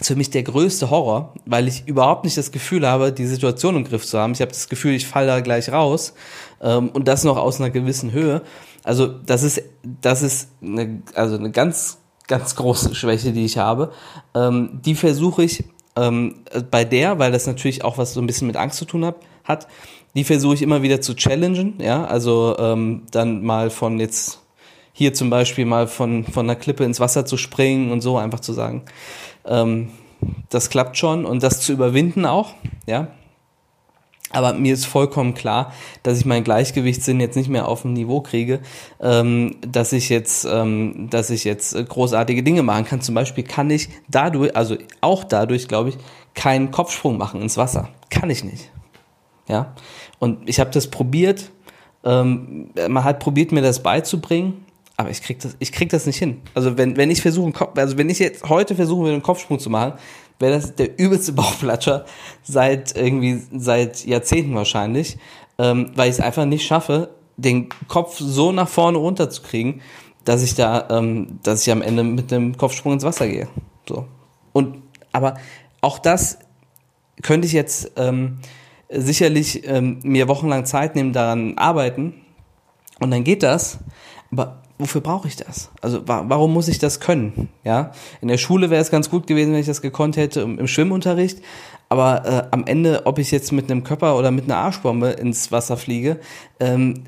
für 0.00 0.14
mich 0.14 0.30
der 0.30 0.44
größte 0.44 0.90
Horror, 0.90 1.34
weil 1.44 1.66
ich 1.66 1.86
überhaupt 1.86 2.24
nicht 2.24 2.36
das 2.36 2.52
Gefühl 2.52 2.86
habe, 2.86 3.12
die 3.12 3.26
Situation 3.26 3.76
im 3.76 3.84
Griff 3.84 4.06
zu 4.06 4.18
haben. 4.18 4.32
Ich 4.32 4.40
habe 4.40 4.52
das 4.52 4.68
Gefühl, 4.68 4.94
ich 4.94 5.06
falle 5.06 5.26
da 5.26 5.40
gleich 5.40 5.72
raus 5.72 6.14
ähm, 6.60 6.90
und 6.90 7.08
das 7.08 7.24
noch 7.24 7.36
aus 7.36 7.60
einer 7.60 7.70
gewissen 7.70 8.12
Höhe. 8.12 8.42
Also 8.84 9.06
das 9.06 9.42
ist 9.42 9.62
das 10.00 10.22
ist 10.22 10.50
eine, 10.62 11.02
also 11.14 11.36
eine 11.36 11.50
ganz 11.50 11.98
ganz 12.28 12.54
große 12.54 12.94
Schwäche, 12.94 13.32
die 13.32 13.44
ich 13.44 13.58
habe. 13.58 13.92
Ähm, 14.34 14.80
die 14.84 14.94
versuche 14.94 15.42
ich 15.42 15.64
ähm, 15.96 16.36
bei 16.70 16.84
der, 16.84 17.18
weil 17.18 17.32
das 17.32 17.46
natürlich 17.46 17.84
auch 17.84 17.98
was 17.98 18.14
so 18.14 18.20
ein 18.20 18.26
bisschen 18.26 18.46
mit 18.46 18.56
Angst 18.56 18.78
zu 18.78 18.84
tun 18.84 19.04
hat, 19.04 19.16
hat 19.44 19.66
die 20.14 20.24
versuche 20.24 20.54
ich 20.54 20.62
immer 20.62 20.82
wieder 20.82 21.00
zu 21.00 21.14
challengen. 21.14 21.74
Ja, 21.80 22.04
also 22.04 22.56
ähm, 22.58 23.02
dann 23.10 23.44
mal 23.44 23.70
von 23.70 23.98
jetzt 23.98 24.40
hier 24.98 25.14
zum 25.14 25.30
Beispiel 25.30 25.64
mal 25.64 25.86
von, 25.86 26.24
von 26.24 26.44
einer 26.46 26.56
Klippe 26.56 26.82
ins 26.82 26.98
Wasser 26.98 27.24
zu 27.24 27.36
springen 27.36 27.92
und 27.92 28.00
so 28.00 28.18
einfach 28.18 28.40
zu 28.40 28.52
sagen, 28.52 28.82
ähm, 29.46 29.90
das 30.48 30.70
klappt 30.70 30.98
schon 30.98 31.24
und 31.24 31.44
das 31.44 31.60
zu 31.60 31.72
überwinden 31.72 32.26
auch, 32.26 32.54
ja. 32.84 33.06
Aber 34.30 34.54
mir 34.54 34.74
ist 34.74 34.86
vollkommen 34.86 35.34
klar, 35.34 35.72
dass 36.02 36.18
ich 36.18 36.26
meinen 36.26 36.42
Gleichgewichtssinn 36.42 37.20
jetzt 37.20 37.36
nicht 37.36 37.48
mehr 37.48 37.68
auf 37.68 37.82
dem 37.82 37.92
Niveau 37.92 38.22
kriege, 38.22 38.58
ähm, 39.00 39.54
dass 39.60 39.92
ich 39.92 40.08
jetzt, 40.08 40.44
ähm, 40.50 41.06
dass 41.10 41.30
ich 41.30 41.44
jetzt 41.44 41.76
großartige 41.88 42.42
Dinge 42.42 42.64
machen 42.64 42.84
kann. 42.84 43.00
Zum 43.00 43.14
Beispiel 43.14 43.44
kann 43.44 43.70
ich 43.70 43.88
dadurch, 44.08 44.56
also 44.56 44.76
auch 45.00 45.22
dadurch, 45.22 45.68
glaube 45.68 45.90
ich, 45.90 45.98
keinen 46.34 46.72
Kopfsprung 46.72 47.16
machen 47.18 47.40
ins 47.40 47.56
Wasser. 47.56 47.88
Kann 48.10 48.30
ich 48.30 48.42
nicht. 48.42 48.72
Ja. 49.46 49.76
Und 50.18 50.48
ich 50.48 50.58
habe 50.58 50.70
das 50.70 50.88
probiert. 50.88 51.52
Ähm, 52.04 52.70
man 52.88 53.04
hat 53.04 53.20
probiert, 53.20 53.52
mir 53.52 53.62
das 53.62 53.80
beizubringen 53.82 54.64
aber 54.98 55.10
ich 55.10 55.22
krieg 55.22 55.38
das, 55.38 55.56
ich 55.60 55.70
krieg 55.70 55.88
das 55.90 56.06
nicht 56.06 56.18
hin. 56.18 56.42
Also 56.54 56.76
wenn, 56.76 56.96
wenn 56.96 57.10
ich 57.10 57.22
versuche, 57.22 57.52
also 57.76 57.96
wenn 57.96 58.10
ich 58.10 58.18
jetzt 58.18 58.48
heute 58.48 58.74
versuche, 58.74 59.08
einen 59.08 59.22
Kopfsprung 59.22 59.60
zu 59.60 59.70
machen, 59.70 59.94
wäre 60.40 60.54
das 60.54 60.74
der 60.74 60.98
übelste 60.98 61.32
Bauchplatscher 61.34 62.04
seit 62.42 62.96
irgendwie, 62.96 63.40
seit 63.56 64.04
Jahrzehnten 64.04 64.54
wahrscheinlich, 64.56 65.16
ähm, 65.56 65.92
weil 65.94 66.10
ich 66.10 66.16
es 66.16 66.20
einfach 66.20 66.44
nicht 66.44 66.66
schaffe, 66.66 67.10
den 67.36 67.68
Kopf 67.86 68.18
so 68.18 68.50
nach 68.50 68.68
vorne 68.68 68.98
runterzukriegen, 68.98 69.82
dass 70.24 70.42
ich 70.42 70.56
da, 70.56 70.88
ähm, 70.90 71.38
dass 71.44 71.64
ich 71.64 71.72
am 71.72 71.80
Ende 71.80 72.02
mit 72.02 72.32
dem 72.32 72.56
Kopfsprung 72.56 72.94
ins 72.94 73.04
Wasser 73.04 73.28
gehe. 73.28 73.48
So. 73.88 74.08
Und 74.52 74.82
aber 75.12 75.36
auch 75.80 76.00
das 76.00 76.40
könnte 77.22 77.46
ich 77.46 77.52
jetzt 77.52 77.92
ähm, 77.96 78.38
sicherlich 78.90 79.64
ähm, 79.64 80.00
mir 80.02 80.26
wochenlang 80.26 80.66
Zeit 80.66 80.96
nehmen, 80.96 81.12
daran 81.12 81.56
arbeiten. 81.56 82.14
Und 82.98 83.12
dann 83.12 83.22
geht 83.22 83.44
das. 83.44 83.78
Aber 84.32 84.62
wofür 84.78 85.00
brauche 85.00 85.28
ich 85.28 85.36
das? 85.36 85.70
Also 85.80 86.06
wa 86.06 86.24
warum 86.28 86.52
muss 86.52 86.68
ich 86.68 86.78
das 86.78 87.00
können? 87.00 87.48
Ja, 87.64 87.92
in 88.20 88.28
der 88.28 88.38
Schule 88.38 88.70
wäre 88.70 88.80
es 88.80 88.90
ganz 88.90 89.10
gut 89.10 89.26
gewesen, 89.26 89.52
wenn 89.52 89.60
ich 89.60 89.66
das 89.66 89.82
gekonnt 89.82 90.16
hätte 90.16 90.40
im, 90.40 90.58
im 90.58 90.68
Schwimmunterricht. 90.68 91.40
Aber 91.88 92.24
äh, 92.26 92.48
am 92.50 92.64
Ende, 92.66 93.06
ob 93.06 93.18
ich 93.18 93.30
jetzt 93.30 93.50
mit 93.52 93.70
einem 93.70 93.82
Körper 93.82 94.16
oder 94.16 94.30
mit 94.30 94.44
einer 94.44 94.56
Arschbombe 94.56 95.10
ins 95.10 95.50
Wasser 95.50 95.76
fliege, 95.76 96.20
ähm, 96.60 97.04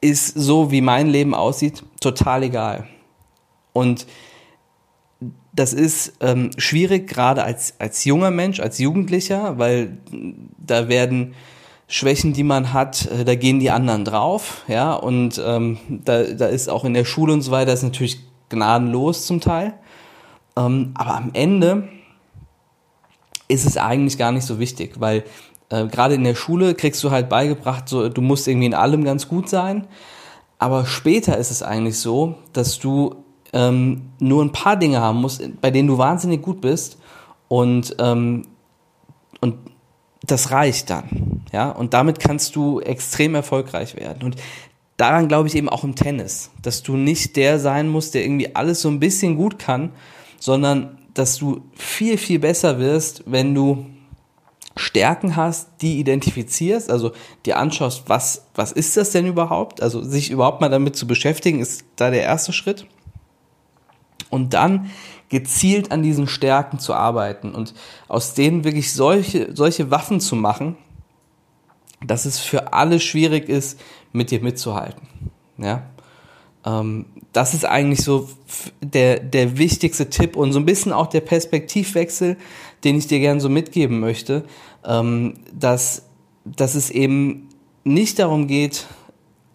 ist 0.00 0.28
so, 0.28 0.70
wie 0.70 0.80
mein 0.80 1.08
Leben 1.08 1.34
aussieht, 1.34 1.82
total 2.00 2.44
egal. 2.44 2.86
Und 3.72 4.06
das 5.52 5.72
ist 5.72 6.14
ähm, 6.20 6.50
schwierig, 6.58 7.08
gerade 7.08 7.42
als, 7.42 7.74
als 7.78 8.04
junger 8.04 8.30
Mensch, 8.30 8.60
als 8.60 8.78
Jugendlicher, 8.78 9.58
weil 9.58 9.96
da 10.58 10.88
werden 10.88 11.34
Schwächen, 11.88 12.32
die 12.32 12.42
man 12.42 12.72
hat, 12.72 13.06
äh, 13.06 13.24
da 13.24 13.34
gehen 13.34 13.60
die 13.60 13.70
anderen 13.70 14.04
drauf, 14.04 14.64
ja, 14.68 14.94
und 14.94 15.40
ähm, 15.44 15.78
da, 15.88 16.24
da 16.24 16.46
ist 16.46 16.68
auch 16.68 16.84
in 16.84 16.94
der 16.94 17.04
Schule 17.04 17.32
und 17.32 17.42
so 17.42 17.52
weiter 17.52 17.72
ist 17.72 17.82
natürlich 17.82 18.20
gnadenlos 18.48 19.26
zum 19.26 19.40
Teil. 19.40 19.74
Ähm, 20.56 20.92
aber 20.94 21.14
am 21.16 21.30
Ende 21.32 21.88
ist 23.48 23.66
es 23.66 23.76
eigentlich 23.76 24.18
gar 24.18 24.32
nicht 24.32 24.44
so 24.44 24.58
wichtig, 24.58 24.96
weil 24.98 25.24
äh, 25.68 25.86
gerade 25.86 26.14
in 26.14 26.24
der 26.24 26.34
Schule 26.34 26.74
kriegst 26.74 27.02
du 27.04 27.10
halt 27.10 27.28
beigebracht, 27.28 27.88
so 27.88 28.08
du 28.08 28.20
musst 28.20 28.48
irgendwie 28.48 28.66
in 28.66 28.74
allem 28.74 29.04
ganz 29.04 29.28
gut 29.28 29.48
sein. 29.48 29.86
Aber 30.58 30.86
später 30.86 31.36
ist 31.36 31.50
es 31.50 31.62
eigentlich 31.62 31.98
so, 31.98 32.36
dass 32.52 32.78
du 32.78 33.16
ähm, 33.52 34.10
nur 34.18 34.42
ein 34.42 34.52
paar 34.52 34.76
Dinge 34.76 35.00
haben 35.00 35.20
musst, 35.20 35.42
bei 35.60 35.70
denen 35.70 35.88
du 35.88 35.98
wahnsinnig 35.98 36.42
gut 36.42 36.60
bist 36.60 36.98
und 37.48 37.94
ähm, 37.98 38.46
und 39.40 39.58
das 40.26 40.50
reicht 40.50 40.90
dann, 40.90 41.42
ja. 41.52 41.70
Und 41.70 41.94
damit 41.94 42.18
kannst 42.20 42.56
du 42.56 42.80
extrem 42.80 43.34
erfolgreich 43.34 43.96
werden. 43.96 44.22
Und 44.22 44.36
daran 44.96 45.28
glaube 45.28 45.48
ich 45.48 45.54
eben 45.54 45.68
auch 45.68 45.84
im 45.84 45.94
Tennis, 45.94 46.50
dass 46.62 46.82
du 46.82 46.96
nicht 46.96 47.36
der 47.36 47.58
sein 47.58 47.88
musst, 47.88 48.14
der 48.14 48.24
irgendwie 48.24 48.54
alles 48.54 48.82
so 48.82 48.88
ein 48.88 49.00
bisschen 49.00 49.36
gut 49.36 49.58
kann, 49.58 49.92
sondern 50.38 50.98
dass 51.14 51.36
du 51.36 51.62
viel, 51.74 52.18
viel 52.18 52.38
besser 52.38 52.78
wirst, 52.78 53.22
wenn 53.26 53.54
du 53.54 53.86
Stärken 54.78 55.36
hast, 55.36 55.68
die 55.80 55.98
identifizierst, 55.98 56.90
also 56.90 57.12
dir 57.46 57.58
anschaust, 57.58 58.02
was, 58.08 58.44
was 58.54 58.72
ist 58.72 58.96
das 58.98 59.10
denn 59.10 59.26
überhaupt? 59.26 59.82
Also 59.82 60.02
sich 60.02 60.30
überhaupt 60.30 60.60
mal 60.60 60.68
damit 60.68 60.96
zu 60.96 61.06
beschäftigen, 61.06 61.60
ist 61.60 61.84
da 61.96 62.10
der 62.10 62.22
erste 62.22 62.52
Schritt. 62.52 62.86
Und 64.28 64.52
dann 64.52 64.90
gezielt 65.28 65.90
an 65.92 66.02
diesen 66.02 66.28
Stärken 66.28 66.78
zu 66.78 66.94
arbeiten 66.94 67.52
und 67.52 67.74
aus 68.08 68.34
denen 68.34 68.64
wirklich 68.64 68.92
solche, 68.92 69.54
solche 69.54 69.90
Waffen 69.90 70.20
zu 70.20 70.36
machen, 70.36 70.76
dass 72.06 72.24
es 72.24 72.38
für 72.38 72.72
alle 72.72 73.00
schwierig 73.00 73.48
ist, 73.48 73.80
mit 74.12 74.30
dir 74.30 74.40
mitzuhalten. 74.40 75.08
Ja? 75.58 75.82
Ähm, 76.64 77.06
das 77.32 77.54
ist 77.54 77.64
eigentlich 77.64 78.02
so 78.04 78.28
der, 78.80 79.20
der 79.20 79.58
wichtigste 79.58 80.08
Tipp 80.08 80.36
und 80.36 80.52
so 80.52 80.58
ein 80.58 80.66
bisschen 80.66 80.92
auch 80.92 81.06
der 81.06 81.20
Perspektivwechsel, 81.20 82.36
den 82.84 82.96
ich 82.96 83.06
dir 83.06 83.20
gerne 83.20 83.40
so 83.40 83.48
mitgeben 83.48 84.00
möchte, 84.00 84.44
ähm, 84.84 85.34
dass, 85.52 86.02
dass 86.44 86.74
es 86.74 86.90
eben 86.90 87.48
nicht 87.84 88.18
darum 88.18 88.46
geht, 88.46 88.86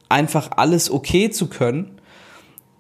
einfach 0.10 0.52
alles 0.58 0.92
okay 0.92 1.30
zu 1.30 1.48
können, 1.48 2.01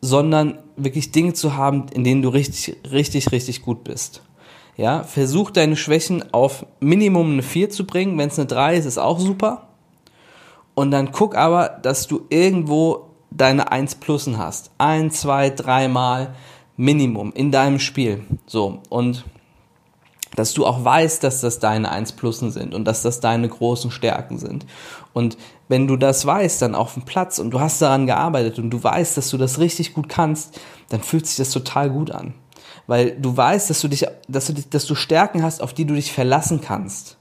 sondern 0.01 0.57
wirklich 0.75 1.11
Dinge 1.11 1.33
zu 1.33 1.55
haben, 1.55 1.85
in 1.93 2.03
denen 2.03 2.21
du 2.21 2.29
richtig, 2.29 2.77
richtig, 2.91 3.31
richtig 3.31 3.61
gut 3.61 3.83
bist. 3.83 4.23
Ja, 4.77 5.03
versuch 5.03 5.51
deine 5.51 5.75
Schwächen 5.75 6.33
auf 6.33 6.65
Minimum 6.79 7.33
eine 7.33 7.43
4 7.43 7.69
zu 7.69 7.85
bringen. 7.85 8.17
Wenn 8.17 8.29
es 8.29 8.39
eine 8.39 8.47
3 8.47 8.77
ist, 8.77 8.85
ist 8.85 8.97
auch 8.97 9.19
super. 9.19 9.67
Und 10.73 10.91
dann 10.91 11.11
guck 11.11 11.35
aber, 11.35 11.69
dass 11.69 12.07
du 12.07 12.25
irgendwo 12.29 13.09
deine 13.29 13.71
1 13.71 13.95
Plussen 13.95 14.37
hast. 14.37 14.71
Ein, 14.77 15.11
zwei, 15.11 15.49
dreimal 15.49 16.33
Minimum 16.77 17.31
in 17.33 17.51
deinem 17.51 17.79
Spiel. 17.79 18.23
So. 18.47 18.79
Und 18.89 19.25
dass 20.35 20.53
du 20.53 20.65
auch 20.65 20.83
weißt, 20.83 21.23
dass 21.23 21.41
das 21.41 21.59
deine 21.59 21.91
1 21.91 22.13
Plussen 22.13 22.51
sind 22.51 22.73
und 22.73 22.85
dass 22.85 23.01
das 23.01 23.19
deine 23.19 23.49
großen 23.49 23.91
Stärken 23.91 24.37
sind. 24.37 24.65
Und 25.13 25.37
wenn 25.71 25.87
du 25.87 25.95
das 25.95 26.25
weißt, 26.25 26.61
dann 26.61 26.75
auf 26.75 26.95
dem 26.95 27.03
Platz 27.03 27.39
und 27.39 27.51
du 27.51 27.61
hast 27.61 27.81
daran 27.81 28.05
gearbeitet 28.05 28.59
und 28.59 28.71
du 28.71 28.83
weißt, 28.83 29.15
dass 29.15 29.29
du 29.29 29.37
das 29.37 29.57
richtig 29.57 29.93
gut 29.93 30.09
kannst, 30.09 30.59
dann 30.89 30.99
fühlt 30.99 31.25
sich 31.25 31.37
das 31.37 31.49
total 31.49 31.89
gut 31.89 32.11
an. 32.11 32.33
Weil 32.87 33.11
du 33.11 33.37
weißt, 33.37 33.69
dass 33.69 33.79
du 33.79 33.87
dich, 33.87 34.05
dass 34.27 34.47
du, 34.47 34.53
dass 34.53 34.85
du 34.85 34.95
Stärken 34.95 35.43
hast, 35.43 35.61
auf 35.61 35.73
die 35.73 35.85
du 35.85 35.93
dich 35.93 36.11
verlassen 36.11 36.59
kannst. 36.59 37.17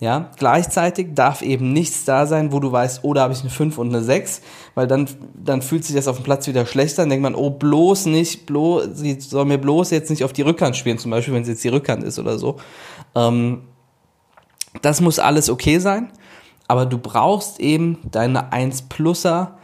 Ja, 0.00 0.30
gleichzeitig 0.36 1.14
darf 1.14 1.40
eben 1.40 1.72
nichts 1.72 2.04
da 2.04 2.26
sein, 2.26 2.52
wo 2.52 2.60
du 2.60 2.70
weißt, 2.70 3.00
oh, 3.04 3.14
da 3.14 3.22
habe 3.22 3.32
ich 3.32 3.40
eine 3.40 3.48
5 3.48 3.78
und 3.78 3.88
eine 3.88 4.04
6, 4.04 4.42
weil 4.74 4.86
dann, 4.86 5.08
dann 5.34 5.62
fühlt 5.62 5.86
sich 5.86 5.96
das 5.96 6.08
auf 6.08 6.16
dem 6.16 6.24
Platz 6.24 6.46
wieder 6.46 6.66
schlechter, 6.66 7.02
dann 7.02 7.08
denkt 7.08 7.22
man, 7.22 7.34
oh, 7.34 7.48
bloß 7.48 8.04
nicht, 8.06 8.44
bloß, 8.44 8.90
sie 8.92 9.18
soll 9.18 9.46
mir 9.46 9.58
bloß 9.58 9.92
jetzt 9.92 10.10
nicht 10.10 10.24
auf 10.24 10.34
die 10.34 10.42
Rückhand 10.42 10.76
spielen, 10.76 10.98
zum 10.98 11.10
Beispiel, 11.10 11.32
wenn 11.32 11.42
es 11.42 11.48
jetzt 11.48 11.64
die 11.64 11.68
Rückhand 11.68 12.04
ist 12.04 12.18
oder 12.18 12.38
so. 12.38 12.58
Ähm, 13.14 13.62
das 14.82 15.00
muss 15.00 15.18
alles 15.18 15.48
okay 15.48 15.78
sein, 15.78 16.12
aber 16.68 16.86
du 16.86 16.98
brauchst 16.98 17.58
eben 17.60 17.98
deine 18.10 18.52
1 18.52 18.82
Pluser 18.82 19.58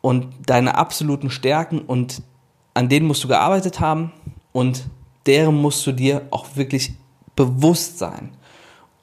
und 0.00 0.28
deine 0.46 0.76
absoluten 0.76 1.30
Stärken 1.30 1.80
und 1.80 2.22
an 2.74 2.88
denen 2.88 3.06
musst 3.06 3.22
du 3.22 3.28
gearbeitet 3.28 3.80
haben 3.80 4.12
und 4.52 4.86
deren 5.26 5.60
musst 5.60 5.86
du 5.86 5.92
dir 5.92 6.26
auch 6.30 6.56
wirklich 6.56 6.94
bewusst 7.36 7.98
sein. 7.98 8.30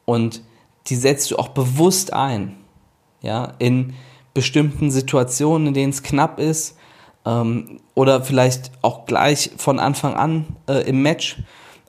Und 0.05 0.41
die 0.87 0.95
setzt 0.95 1.31
du 1.31 1.37
auch 1.37 1.49
bewusst 1.49 2.13
ein. 2.13 2.57
Ja, 3.21 3.53
in 3.59 3.93
bestimmten 4.33 4.91
Situationen, 4.91 5.67
in 5.67 5.73
denen 5.73 5.89
es 5.91 6.03
knapp 6.03 6.39
ist, 6.39 6.77
ähm, 7.25 7.79
oder 7.95 8.23
vielleicht 8.23 8.71
auch 8.81 9.05
gleich 9.05 9.51
von 9.57 9.79
Anfang 9.79 10.15
an 10.15 10.45
äh, 10.67 10.87
im 10.87 11.01
Match. 11.01 11.43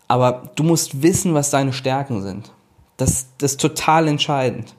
Aber 0.08 0.50
du 0.56 0.64
musst 0.64 1.02
wissen, 1.02 1.34
was 1.34 1.50
deine 1.50 1.72
Stärken 1.72 2.22
sind. 2.22 2.52
Das, 2.96 3.28
das 3.38 3.52
ist 3.52 3.60
total 3.60 4.08
entscheidend. 4.08 4.74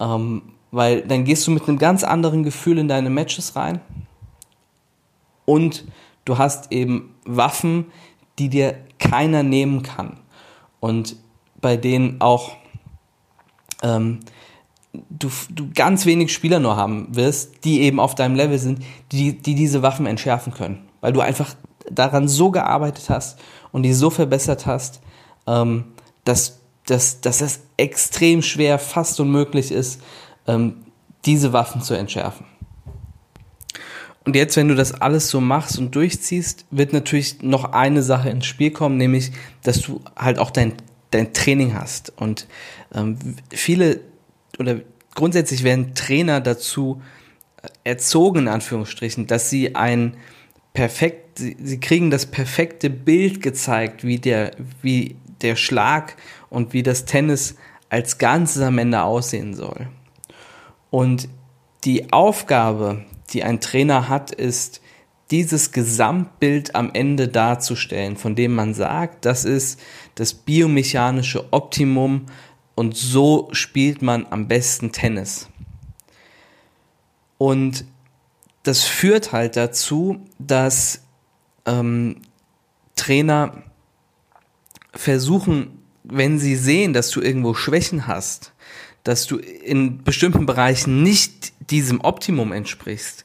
Ähm, 0.00 0.42
weil 0.70 1.02
dann 1.02 1.24
gehst 1.24 1.46
du 1.46 1.50
mit 1.50 1.68
einem 1.68 1.78
ganz 1.78 2.04
anderen 2.04 2.42
Gefühl 2.42 2.78
in 2.78 2.88
deine 2.88 3.10
Matches 3.10 3.56
rein. 3.56 3.80
Und 5.44 5.84
du 6.24 6.38
hast 6.38 6.72
eben 6.72 7.14
Waffen, 7.24 7.86
die 8.38 8.48
dir 8.48 8.76
keiner 8.98 9.42
nehmen 9.42 9.82
kann. 9.82 10.18
Und 10.80 11.16
bei 11.60 11.76
denen 11.76 12.20
auch 12.20 12.52
ähm, 13.82 14.20
du, 15.10 15.30
du 15.50 15.70
ganz 15.74 16.06
wenig 16.06 16.32
Spieler 16.32 16.60
nur 16.60 16.76
haben 16.76 17.08
wirst, 17.14 17.64
die 17.64 17.82
eben 17.82 18.00
auf 18.00 18.14
deinem 18.14 18.34
Level 18.34 18.58
sind, 18.58 18.82
die, 19.12 19.36
die 19.36 19.54
diese 19.54 19.82
Waffen 19.82 20.06
entschärfen 20.06 20.52
können. 20.52 20.88
Weil 21.00 21.12
du 21.12 21.20
einfach 21.20 21.54
daran 21.90 22.28
so 22.28 22.50
gearbeitet 22.50 23.10
hast 23.10 23.38
und 23.72 23.82
die 23.82 23.92
so 23.92 24.10
verbessert 24.10 24.66
hast, 24.66 25.00
ähm, 25.46 25.84
dass, 26.24 26.60
dass, 26.86 27.20
dass 27.20 27.40
es 27.40 27.60
extrem 27.76 28.42
schwer, 28.42 28.78
fast 28.78 29.20
unmöglich 29.20 29.70
ist, 29.72 30.00
ähm, 30.46 30.76
diese 31.24 31.52
Waffen 31.52 31.82
zu 31.82 31.94
entschärfen. 31.94 32.46
Und 34.24 34.34
jetzt, 34.34 34.56
wenn 34.56 34.68
du 34.68 34.74
das 34.74 34.92
alles 35.00 35.28
so 35.28 35.40
machst 35.40 35.78
und 35.78 35.94
durchziehst, 35.94 36.64
wird 36.70 36.92
natürlich 36.92 37.42
noch 37.42 37.72
eine 37.72 38.02
Sache 38.02 38.28
ins 38.28 38.46
Spiel 38.46 38.72
kommen, 38.72 38.96
nämlich, 38.96 39.30
dass 39.62 39.82
du 39.82 40.00
halt 40.16 40.38
auch 40.38 40.50
dein 40.50 40.72
dein 41.10 41.32
Training 41.32 41.74
hast. 41.74 42.12
Und 42.16 42.46
ähm, 42.94 43.16
viele 43.50 44.00
oder 44.58 44.80
grundsätzlich 45.14 45.64
werden 45.64 45.94
Trainer 45.94 46.40
dazu 46.40 47.02
erzogen, 47.84 48.40
in 48.40 48.48
Anführungsstrichen, 48.48 49.26
dass 49.26 49.50
sie 49.50 49.74
ein 49.74 50.16
perfekt, 50.72 51.38
sie, 51.38 51.56
sie 51.62 51.80
kriegen 51.80 52.10
das 52.10 52.26
perfekte 52.26 52.90
Bild 52.90 53.42
gezeigt, 53.42 54.04
wie 54.04 54.18
der, 54.18 54.52
wie 54.82 55.16
der 55.42 55.56
Schlag 55.56 56.16
und 56.50 56.72
wie 56.72 56.82
das 56.82 57.04
Tennis 57.04 57.56
als 57.88 58.18
Ganzes 58.18 58.62
am 58.62 58.78
Ende 58.78 59.02
aussehen 59.02 59.54
soll. 59.54 59.88
Und 60.90 61.28
die 61.84 62.12
Aufgabe, 62.12 63.04
die 63.30 63.44
ein 63.44 63.60
Trainer 63.60 64.08
hat, 64.08 64.30
ist, 64.30 64.80
dieses 65.30 65.72
Gesamtbild 65.72 66.74
am 66.74 66.90
Ende 66.92 67.28
darzustellen, 67.28 68.16
von 68.16 68.36
dem 68.36 68.54
man 68.54 68.74
sagt, 68.74 69.24
das 69.24 69.44
ist 69.44 69.80
das 70.14 70.34
biomechanische 70.34 71.52
Optimum 71.52 72.26
und 72.76 72.96
so 72.96 73.48
spielt 73.52 74.02
man 74.02 74.26
am 74.30 74.46
besten 74.46 74.92
Tennis. 74.92 75.48
Und 77.38 77.84
das 78.62 78.84
führt 78.84 79.32
halt 79.32 79.56
dazu, 79.56 80.20
dass 80.38 81.02
ähm, 81.66 82.22
Trainer 82.94 83.62
versuchen, 84.96 85.82
wenn 86.04 86.38
sie 86.38 86.56
sehen, 86.56 86.92
dass 86.92 87.10
du 87.10 87.20
irgendwo 87.20 87.54
Schwächen 87.54 88.06
hast, 88.06 88.52
dass 89.04 89.26
du 89.26 89.36
in 89.36 90.02
bestimmten 90.02 90.46
Bereichen 90.46 91.02
nicht 91.02 91.52
diesem 91.70 92.00
Optimum 92.00 92.52
entsprichst, 92.52 93.24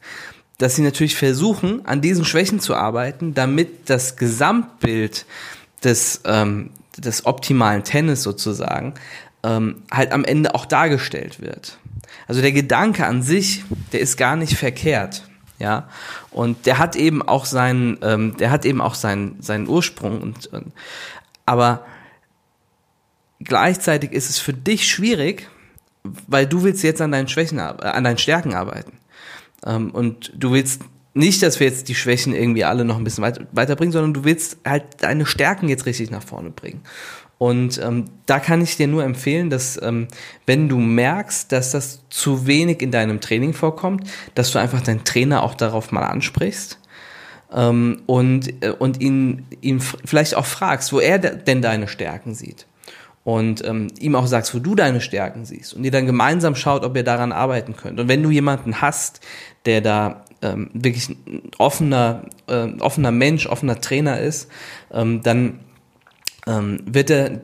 dass 0.57 0.75
sie 0.75 0.83
natürlich 0.83 1.15
versuchen, 1.15 1.85
an 1.85 2.01
diesen 2.01 2.23
Schwächen 2.23 2.59
zu 2.59 2.75
arbeiten, 2.75 3.33
damit 3.33 3.89
das 3.89 4.15
Gesamtbild 4.15 5.25
des, 5.83 6.21
ähm, 6.25 6.71
des 6.97 7.25
optimalen 7.25 7.83
Tennis 7.83 8.21
sozusagen 8.21 8.93
ähm, 9.43 9.83
halt 9.91 10.11
am 10.11 10.23
Ende 10.23 10.53
auch 10.53 10.65
dargestellt 10.65 11.41
wird. 11.41 11.79
Also 12.27 12.41
der 12.41 12.51
Gedanke 12.51 13.05
an 13.05 13.23
sich, 13.23 13.63
der 13.91 14.01
ist 14.01 14.17
gar 14.17 14.35
nicht 14.35 14.53
verkehrt, 14.53 15.23
ja. 15.57 15.89
Und 16.29 16.65
der 16.65 16.77
hat 16.77 16.95
eben 16.95 17.21
auch 17.21 17.45
seinen, 17.45 17.97
ähm, 18.01 18.37
der 18.37 18.51
hat 18.51 18.65
eben 18.65 18.81
auch 18.81 18.95
seinen 18.95 19.41
seinen 19.41 19.67
Ursprung 19.67 20.21
und, 20.21 20.47
und 20.47 20.73
aber 21.45 21.85
gleichzeitig 23.39 24.11
ist 24.11 24.29
es 24.29 24.39
für 24.39 24.53
dich 24.53 24.87
schwierig, 24.89 25.49
weil 26.03 26.47
du 26.47 26.63
willst 26.63 26.83
jetzt 26.83 27.01
an 27.01 27.11
deinen 27.11 27.27
Schwächen, 27.27 27.59
äh, 27.59 27.61
an 27.61 28.03
deinen 28.03 28.17
Stärken 28.17 28.53
arbeiten. 28.53 28.93
Ähm, 29.65 29.91
und 29.91 30.31
du 30.35 30.51
willst 30.51 30.81
nicht, 31.13 31.43
dass 31.43 31.59
wir 31.59 31.67
jetzt 31.67 31.89
die 31.89 31.95
Schwächen 31.95 32.33
irgendwie 32.33 32.63
alle 32.63 32.85
noch 32.85 32.97
ein 32.97 33.03
bisschen 33.03 33.23
weit, 33.23 33.45
weiterbringen, 33.51 33.91
sondern 33.91 34.13
du 34.13 34.23
willst 34.23 34.57
halt 34.65 34.83
deine 34.99 35.25
Stärken 35.25 35.67
jetzt 35.67 35.85
richtig 35.85 36.09
nach 36.09 36.23
vorne 36.23 36.51
bringen. 36.51 36.81
Und 37.37 37.79
ähm, 37.79 38.05
da 38.27 38.39
kann 38.39 38.61
ich 38.61 38.77
dir 38.77 38.87
nur 38.87 39.03
empfehlen, 39.03 39.49
dass 39.49 39.81
ähm, 39.81 40.07
wenn 40.45 40.69
du 40.69 40.77
merkst, 40.77 41.51
dass 41.51 41.71
das 41.71 42.07
zu 42.09 42.45
wenig 42.45 42.81
in 42.81 42.91
deinem 42.91 43.19
Training 43.19 43.53
vorkommt, 43.53 44.07
dass 44.35 44.51
du 44.51 44.59
einfach 44.59 44.81
deinen 44.81 45.03
Trainer 45.03 45.41
auch 45.41 45.55
darauf 45.55 45.91
mal 45.91 46.03
ansprichst 46.03 46.80
ähm, 47.53 48.01
und, 48.05 48.63
äh, 48.63 48.71
und 48.71 49.01
ihn, 49.01 49.45
ihn 49.61 49.79
vielleicht 49.79 50.35
auch 50.35 50.45
fragst, 50.45 50.93
wo 50.93 50.99
er 50.99 51.19
denn 51.19 51.61
deine 51.61 51.87
Stärken 51.87 52.33
sieht 52.33 52.65
und 53.23 53.63
ähm, 53.65 53.87
ihm 53.99 54.15
auch 54.15 54.25
sagst, 54.25 54.55
wo 54.55 54.59
du 54.59 54.75
deine 54.75 55.01
Stärken 55.01 55.45
siehst 55.45 55.73
und 55.73 55.83
ihr 55.83 55.91
dann 55.91 56.05
gemeinsam 56.05 56.55
schaut, 56.55 56.83
ob 56.83 56.95
ihr 56.95 57.03
daran 57.03 57.31
arbeiten 57.31 57.75
könnt. 57.75 57.99
Und 57.99 58.07
wenn 58.07 58.23
du 58.23 58.31
jemanden 58.31 58.81
hast, 58.81 59.21
der 59.65 59.81
da 59.81 60.25
ähm, 60.41 60.71
wirklich 60.73 61.09
ein 61.09 61.43
offener, 61.57 62.23
äh, 62.47 62.67
offener 62.79 63.11
Mensch, 63.11 63.45
offener 63.45 63.79
Trainer 63.79 64.19
ist, 64.19 64.49
ähm, 64.91 65.21
dann 65.21 65.59
ähm, 66.47 66.79
wird 66.85 67.11
er 67.11 67.41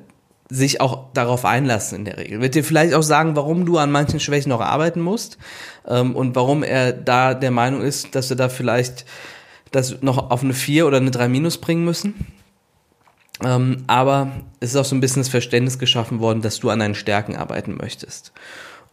sich 0.50 0.82
auch 0.82 1.12
darauf 1.14 1.46
einlassen 1.46 2.00
in 2.00 2.06
der 2.06 2.18
Regel. 2.18 2.42
Wird 2.42 2.56
dir 2.56 2.64
vielleicht 2.64 2.94
auch 2.94 3.04
sagen, 3.04 3.36
warum 3.36 3.66
du 3.66 3.78
an 3.78 3.92
manchen 3.92 4.20
Schwächen 4.20 4.50
noch 4.50 4.62
arbeiten 4.62 5.02
musst 5.02 5.38
ähm, 5.88 6.16
und 6.16 6.36
warum 6.36 6.64
er 6.64 6.94
da 6.94 7.34
der 7.34 7.52
Meinung 7.52 7.82
ist, 7.82 8.16
dass 8.16 8.30
wir 8.30 8.38
da 8.38 8.50
vielleicht 8.50 9.06
das 9.72 10.02
noch 10.02 10.32
auf 10.32 10.44
eine 10.44 10.54
4 10.54 10.88
oder 10.88 10.98
eine 10.98 11.12
3 11.12 11.28
minus 11.28 11.58
bringen 11.58 11.86
müssen. 11.86 12.14
Ähm, 13.44 13.84
aber 13.88 14.32
es 14.60 14.72
ist 14.72 14.76
auch 14.76 14.86
so 14.86 14.96
ein 14.96 15.02
bisschen 15.02 15.22
das 15.22 15.30
Verständnis 15.30 15.78
geschaffen 15.78 16.20
worden, 16.20 16.42
dass 16.42 16.60
du 16.60 16.70
an 16.70 16.80
deinen 16.80 16.96
Stärken 16.96 17.36
arbeiten 17.36 17.78
möchtest. 17.78 18.32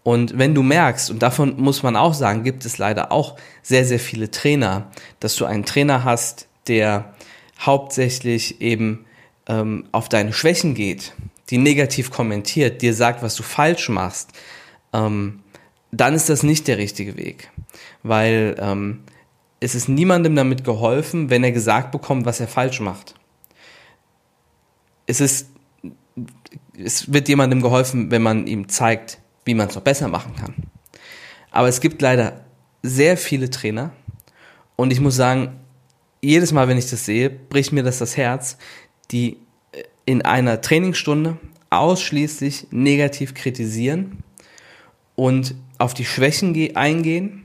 Und 0.02 0.38
wenn 0.38 0.54
du 0.54 0.62
merkst, 0.62 1.10
und 1.10 1.22
davon 1.22 1.58
muss 1.58 1.82
man 1.82 1.96
auch 1.96 2.12
sagen, 2.12 2.44
gibt 2.44 2.66
es 2.66 2.76
leider 2.76 3.10
auch 3.10 3.37
sehr, 3.62 3.87
sehr 3.87 3.98
viele 3.98 4.30
Trainer, 4.30 4.90
dass 5.18 5.37
du 5.37 5.46
einen 5.46 5.64
Trainer 5.64 6.04
hast, 6.04 6.46
der 6.66 7.14
hauptsächlich 7.58 8.60
eben 8.60 9.06
ähm, 9.46 9.87
auf 9.92 10.10
deine 10.10 10.34
Schwächen 10.34 10.74
geht, 10.74 11.14
die 11.48 11.58
negativ 11.58 12.10
kommentiert, 12.10 12.82
dir 12.82 12.92
sagt, 12.92 13.22
was 13.22 13.34
du 13.34 13.42
falsch 13.42 13.88
machst, 13.88 14.30
ähm, 14.92 15.40
dann 15.90 16.14
ist 16.14 16.28
das 16.28 16.42
nicht 16.42 16.68
der 16.68 16.76
richtige 16.76 17.16
Weg. 17.16 17.50
Weil 18.02 18.56
ähm, 18.58 19.00
es 19.60 19.74
ist 19.74 19.88
niemandem 19.88 20.36
damit 20.36 20.64
geholfen, 20.64 21.30
wenn 21.30 21.44
er 21.44 21.52
gesagt 21.52 21.90
bekommt, 21.90 22.26
was 22.26 22.40
er 22.40 22.48
falsch 22.48 22.80
macht 22.80 23.14
es 25.06 25.20
ist, 25.20 25.50
es 26.76 27.12
wird 27.12 27.28
jemandem 27.28 27.60
geholfen, 27.60 28.10
wenn 28.10 28.22
man 28.22 28.46
ihm 28.46 28.68
zeigt, 28.68 29.18
wie 29.44 29.54
man 29.54 29.68
es 29.68 29.74
noch 29.74 29.82
besser 29.82 30.08
machen 30.08 30.34
kann. 30.36 30.54
Aber 31.50 31.68
es 31.68 31.80
gibt 31.80 32.02
leider 32.02 32.44
sehr 32.82 33.16
viele 33.16 33.50
Trainer 33.50 33.92
und 34.76 34.92
ich 34.92 35.00
muss 35.00 35.16
sagen, 35.16 35.60
jedes 36.20 36.52
Mal, 36.52 36.68
wenn 36.68 36.78
ich 36.78 36.88
das 36.88 37.04
sehe, 37.04 37.30
bricht 37.30 37.72
mir 37.72 37.82
das 37.82 37.98
das 37.98 38.16
Herz, 38.16 38.56
die 39.10 39.36
in 40.06 40.22
einer 40.22 40.60
Trainingsstunde 40.60 41.36
ausschließlich 41.70 42.68
negativ 42.70 43.34
kritisieren 43.34 44.22
und 45.16 45.54
auf 45.78 45.94
die 45.94 46.04
Schwächen 46.04 46.76
eingehen 46.76 47.44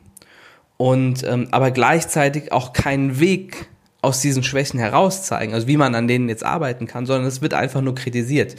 und 0.80 1.26
ähm, 1.26 1.50
aber 1.52 1.72
gleichzeitig 1.72 2.54
auch 2.54 2.72
keinen 2.72 3.20
Weg 3.20 3.68
aus 4.02 4.22
diesen 4.22 4.44
Schwächen 4.44 4.80
herauszeigen, 4.80 5.54
also 5.54 5.68
wie 5.68 5.76
man 5.76 5.94
an 5.94 6.08
denen 6.08 6.30
jetzt 6.30 6.46
arbeiten 6.46 6.88
kann, 6.88 7.06
sondern 7.06 7.28
es 7.28 7.42
wird 7.42 7.54
einfach 7.54 7.82
nur 7.82 7.96
kritisiert. 7.96 8.56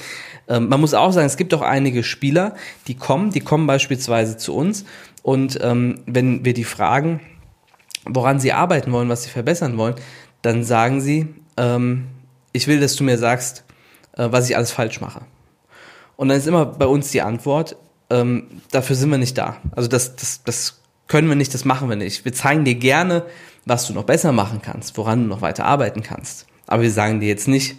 Ähm, 0.47 0.69
man 0.69 0.83
muss 0.83 0.93
auch 0.93 1.13
sagen, 1.13 1.27
es 1.27 1.39
gibt 1.39 1.55
auch 1.55 1.63
einige 1.63 2.03
Spieler, 2.03 2.55
die 2.89 2.95
kommen, 2.95 3.31
die 3.31 3.41
kommen 3.41 3.67
beispielsweise 3.67 4.37
zu 4.37 4.55
uns 4.55 4.85
und 5.23 5.59
ähm, 5.63 6.03
wenn 6.05 6.45
wir 6.45 6.53
die 6.53 6.65
fragen, 6.65 7.21
woran 8.05 8.39
sie 8.39 8.53
arbeiten 8.53 8.93
wollen, 8.93 9.09
was 9.09 9.23
sie 9.23 9.31
verbessern 9.31 9.79
wollen, 9.79 9.95
dann 10.43 10.63
sagen 10.63 11.01
sie, 11.01 11.27
ähm, 11.57 12.09
ich 12.53 12.67
will, 12.67 12.81
dass 12.81 12.97
du 12.97 13.05
mir 13.05 13.17
sagst, 13.17 13.65
äh, 14.13 14.29
was 14.31 14.51
ich 14.51 14.57
alles 14.57 14.73
falsch 14.73 15.01
mache. 15.01 15.23
Und 16.17 16.29
dann 16.29 16.37
ist 16.37 16.47
immer 16.47 16.67
bei 16.67 16.87
uns 16.87 17.13
die 17.13 17.23
Antwort, 17.23 17.77
ähm, 18.11 18.61
dafür 18.73 18.95
sind 18.95 19.09
wir 19.09 19.17
nicht 19.17 19.39
da. 19.39 19.57
Also 19.75 19.89
das, 19.89 20.17
das, 20.17 20.43
das 20.45 20.80
können 21.11 21.29
wir 21.29 21.35
nicht, 21.35 21.53
das 21.53 21.65
machen 21.65 21.89
wir 21.89 21.97
nicht. 21.97 22.25
Wir 22.25 22.33
zeigen 22.33 22.65
dir 22.65 22.77
gerne, 22.77 23.25
was 23.67 23.85
du 23.89 23.93
noch 23.93 24.05
besser 24.05 24.31
machen 24.31 24.61
kannst, 24.63 24.97
woran 24.97 25.23
du 25.25 25.29
noch 25.29 25.43
weiter 25.43 25.65
arbeiten 25.65 26.05
kannst. 26.05 26.47
Aber 26.69 26.83
wir 26.83 26.91
sagen 26.93 27.19
dir 27.19 27.27
jetzt 27.27 27.49
nicht, 27.49 27.75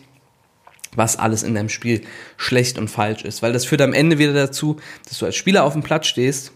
was 0.98 1.18
alles 1.18 1.42
in 1.42 1.56
deinem 1.56 1.70
Spiel 1.70 2.02
schlecht 2.36 2.78
und 2.78 2.90
falsch 2.90 3.24
ist, 3.24 3.42
weil 3.42 3.54
das 3.54 3.64
führt 3.64 3.80
am 3.80 3.94
Ende 3.94 4.18
wieder 4.18 4.34
dazu, 4.34 4.82
dass 5.08 5.18
du 5.18 5.26
als 5.26 5.38
Spieler 5.38 5.64
auf 5.64 5.72
dem 5.72 5.82
Platz 5.82 6.08
stehst 6.08 6.52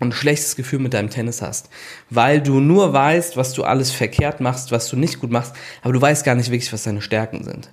und 0.00 0.08
ein 0.08 0.12
schlechtes 0.12 0.56
Gefühl 0.56 0.80
mit 0.80 0.94
deinem 0.94 1.10
Tennis 1.10 1.40
hast, 1.42 1.70
weil 2.10 2.40
du 2.40 2.58
nur 2.58 2.92
weißt, 2.92 3.36
was 3.36 3.52
du 3.52 3.62
alles 3.62 3.92
verkehrt 3.92 4.40
machst, 4.40 4.72
was 4.72 4.88
du 4.88 4.96
nicht 4.96 5.20
gut 5.20 5.30
machst, 5.30 5.54
aber 5.82 5.92
du 5.92 6.00
weißt 6.00 6.24
gar 6.24 6.34
nicht 6.34 6.50
wirklich, 6.50 6.72
was 6.72 6.82
deine 6.82 7.02
Stärken 7.02 7.44
sind. 7.44 7.70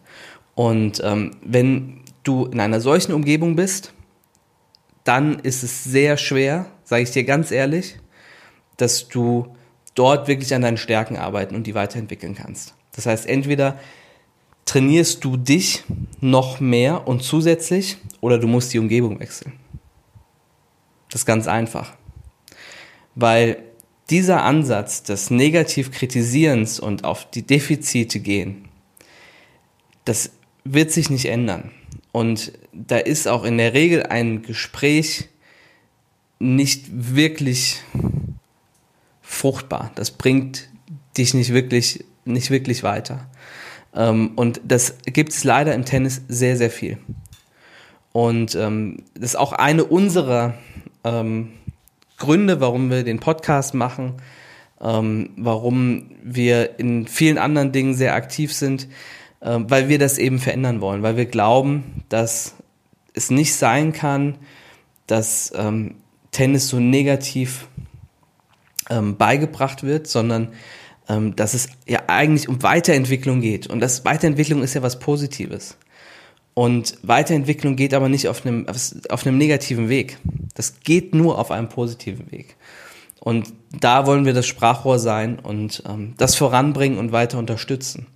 Und 0.54 1.02
ähm, 1.04 1.32
wenn 1.42 2.02
du 2.22 2.46
in 2.46 2.60
einer 2.60 2.82
solchen 2.82 3.14
Umgebung 3.14 3.56
bist, 3.56 3.94
dann 5.06 5.40
ist 5.40 5.64
es 5.64 5.84
sehr 5.84 6.18
schwer, 6.18 6.68
sage 6.90 7.04
ich 7.04 7.12
dir 7.12 7.24
ganz 7.24 7.52
ehrlich, 7.52 7.98
dass 8.78 9.08
du 9.10 9.56
dort 9.94 10.28
wirklich 10.28 10.56
an 10.56 10.64
deinen 10.64 10.78
Stärken 10.78 11.18
arbeiten 11.18 11.54
und 11.54 11.68
die 11.68 11.76
weiterentwickeln 11.76 12.34
kannst. 12.34 12.74
Das 12.94 13.06
heißt, 13.06 13.28
entweder 13.28 13.78
trainierst 14.66 15.24
du 15.24 15.38
dich 15.38 15.84
noch 16.20 16.60
mehr 16.60 17.08
und 17.08 17.22
zusätzlich 17.22 17.98
oder 18.22 18.40
du 18.40 18.48
musst 18.48 18.74
die 18.74 18.80
Umgebung 18.80 19.20
wechseln. 19.20 19.54
Das 21.12 21.22
ist 21.22 21.26
ganz 21.28 21.48
einfach. 21.48 21.94
Weil 23.14 23.62
dieser 24.10 24.42
Ansatz 24.42 25.04
des 25.04 25.30
negativ 25.30 25.92
Kritisierens 25.92 26.80
und 26.80 27.04
auf 27.04 27.30
die 27.30 27.46
Defizite 27.46 28.20
gehen, 28.20 28.68
das 30.06 30.32
wird 30.64 30.92
sich 30.92 31.12
nicht 31.12 31.26
ändern. 31.26 31.70
Und 32.12 32.54
da 32.74 32.98
ist 32.98 33.28
auch 33.28 33.44
in 33.44 33.60
der 33.60 33.76
Regel 33.76 34.02
ein 34.08 34.42
Gespräch 34.42 35.30
nicht 36.40 36.86
wirklich 36.90 37.84
fruchtbar. 39.22 39.92
Das 39.96 40.12
bringt 40.12 40.70
dich 41.18 41.34
nicht 41.34 41.54
wirklich, 41.54 42.06
nicht 42.26 42.50
wirklich 42.50 42.84
weiter. 42.84 43.30
Ähm, 43.94 44.32
und 44.36 44.62
das 44.66 44.96
gibt 45.06 45.34
es 45.34 45.44
leider 45.44 45.76
im 45.76 45.86
Tennis 45.86 46.22
sehr, 46.28 46.58
sehr 46.58 46.72
viel. 46.72 46.98
Und 48.12 48.56
ähm, 48.56 49.04
das 49.14 49.32
ist 49.32 49.36
auch 49.36 49.54
eine 49.54 49.84
unserer 49.84 50.56
ähm, 51.04 51.52
Gründe, 52.18 52.60
warum 52.60 52.90
wir 52.90 53.04
den 53.04 53.20
Podcast 53.20 53.74
machen, 53.74 54.16
warum 54.82 56.12
wir 56.24 56.80
in 56.80 57.06
vielen 57.06 57.38
anderen 57.38 57.74
Dingen 57.74 57.96
sehr 57.96 58.16
aktiv 58.16 58.54
sind, 58.54 58.88
weil 59.42 59.90
wir 59.90 60.00
das 60.00 60.18
eben 60.18 60.40
verändern 60.40 60.80
wollen, 60.80 61.04
weil 61.04 61.18
wir 61.18 61.26
glauben, 61.26 62.04
dass 62.08 62.56
es 63.14 63.30
nicht 63.30 63.56
sein 63.56 63.92
kann, 63.92 64.38
dass 65.06 65.52
ähm, 65.56 65.96
Tennis 66.32 66.68
so 66.68 66.80
negativ 66.80 67.68
ähm, 68.90 69.18
beigebracht 69.18 69.84
wird, 69.84 70.08
sondern 70.08 70.50
ähm, 71.08 71.36
dass 71.36 71.54
es 71.54 71.70
ja 71.88 72.04
eigentlich 72.08 72.48
um 72.48 72.62
Weiterentwicklung 72.62 73.42
geht. 73.42 73.68
Und 73.68 73.80
das 73.80 74.06
Weiterentwicklung 74.06 74.62
ist 74.62 74.76
ja 74.76 74.82
was 74.82 75.00
Positives. 75.00 75.78
Und 76.54 76.98
Weiterentwicklung 77.04 77.76
geht 77.76 77.94
aber 77.94 78.10
nicht 78.10 78.28
auf 78.28 78.46
einem, 78.46 78.68
auf 78.68 79.26
einem 79.26 79.38
negativen 79.38 79.90
Weg. 79.90 80.18
Das 80.56 80.82
geht 80.82 81.16
nur 81.16 81.40
auf 81.40 81.52
einem 81.52 81.70
positiven 81.70 82.32
Weg. 82.32 82.58
Und 83.20 83.54
da 83.80 84.06
wollen 84.06 84.26
wir 84.26 84.34
das 84.34 84.48
Sprachrohr 84.48 85.00
sein 85.00 85.40
und 85.40 85.84
ähm, 85.88 86.14
das 86.18 86.36
voranbringen 86.36 86.98
und 86.98 87.12
weiter 87.12 87.38
unterstützen. 87.38 88.08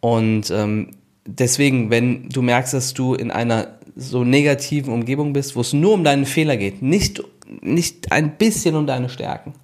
Und 0.00 0.50
ähm, 0.50 0.92
deswegen, 1.26 1.90
wenn 1.90 2.28
du 2.28 2.42
merkst, 2.42 2.74
dass 2.74 2.94
du 2.94 3.14
in 3.14 3.30
einer 3.30 3.79
so 4.00 4.24
negativen 4.24 4.92
Umgebung 4.92 5.32
bist, 5.32 5.56
wo 5.56 5.60
es 5.60 5.72
nur 5.72 5.92
um 5.92 6.04
deinen 6.04 6.26
Fehler 6.26 6.56
geht, 6.56 6.82
nicht, 6.82 7.22
nicht 7.60 8.10
ein 8.10 8.36
bisschen 8.36 8.74
um 8.74 8.86
deine 8.86 9.08
Stärken, 9.08 9.54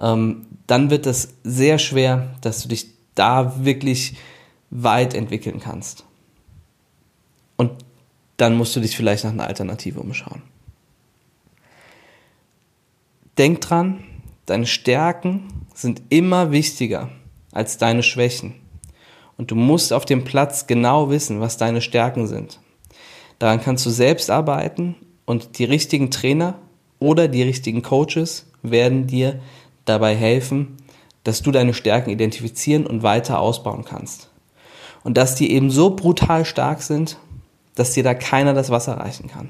ähm, 0.00 0.46
dann 0.66 0.90
wird 0.90 1.06
es 1.06 1.34
sehr 1.44 1.78
schwer, 1.78 2.34
dass 2.40 2.62
du 2.62 2.68
dich 2.68 2.88
da 3.14 3.64
wirklich 3.64 4.16
weit 4.70 5.14
entwickeln 5.14 5.60
kannst. 5.60 6.04
Und 7.56 7.72
dann 8.36 8.56
musst 8.56 8.74
du 8.74 8.80
dich 8.80 8.96
vielleicht 8.96 9.24
nach 9.24 9.32
einer 9.32 9.46
Alternative 9.46 10.00
umschauen. 10.00 10.42
denk 13.40 13.62
dran, 13.62 14.04
deine 14.44 14.66
Stärken 14.66 15.64
sind 15.74 16.02
immer 16.10 16.52
wichtiger 16.52 17.08
als 17.52 17.78
deine 17.78 18.02
Schwächen. 18.02 18.54
Und 19.38 19.50
du 19.50 19.54
musst 19.54 19.94
auf 19.94 20.04
dem 20.04 20.24
Platz 20.24 20.66
genau 20.66 21.08
wissen, 21.08 21.40
was 21.40 21.56
deine 21.56 21.80
Stärken 21.80 22.26
sind. 22.26 22.59
Daran 23.40 23.60
kannst 23.62 23.86
du 23.86 23.90
selbst 23.90 24.30
arbeiten 24.30 24.94
und 25.24 25.58
die 25.58 25.64
richtigen 25.64 26.10
Trainer 26.10 26.58
oder 26.98 27.26
die 27.26 27.42
richtigen 27.42 27.80
Coaches 27.82 28.46
werden 28.62 29.06
dir 29.06 29.40
dabei 29.86 30.14
helfen, 30.14 30.76
dass 31.24 31.40
du 31.40 31.50
deine 31.50 31.72
Stärken 31.72 32.10
identifizieren 32.10 32.86
und 32.86 33.02
weiter 33.02 33.40
ausbauen 33.40 33.84
kannst. 33.84 34.30
Und 35.04 35.16
dass 35.16 35.36
die 35.36 35.52
eben 35.52 35.70
so 35.70 35.96
brutal 35.96 36.44
stark 36.44 36.82
sind, 36.82 37.16
dass 37.74 37.94
dir 37.94 38.02
da 38.02 38.12
keiner 38.12 38.52
das 38.52 38.68
Wasser 38.68 38.98
reichen 38.98 39.28
kann. 39.28 39.48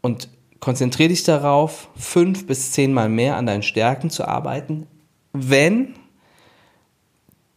Und 0.00 0.30
konzentriere 0.60 1.10
dich 1.10 1.24
darauf, 1.24 1.90
fünf 1.94 2.46
bis 2.46 2.72
zehnmal 2.72 3.10
mehr 3.10 3.36
an 3.36 3.44
deinen 3.44 3.62
Stärken 3.62 4.08
zu 4.08 4.26
arbeiten, 4.26 4.86
wenn 5.34 5.94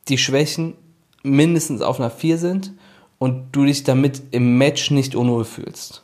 die 0.10 0.18
Schwächen 0.18 0.74
mindestens 1.24 1.82
auf 1.82 2.02
einer 2.02 2.10
4 2.10 2.38
sind 2.38 2.74
und 3.22 3.52
du 3.52 3.66
dich 3.66 3.84
damit 3.84 4.24
im 4.32 4.58
Match 4.58 4.90
nicht 4.90 5.14
unwohl 5.14 5.46
fühlst. 5.46 6.02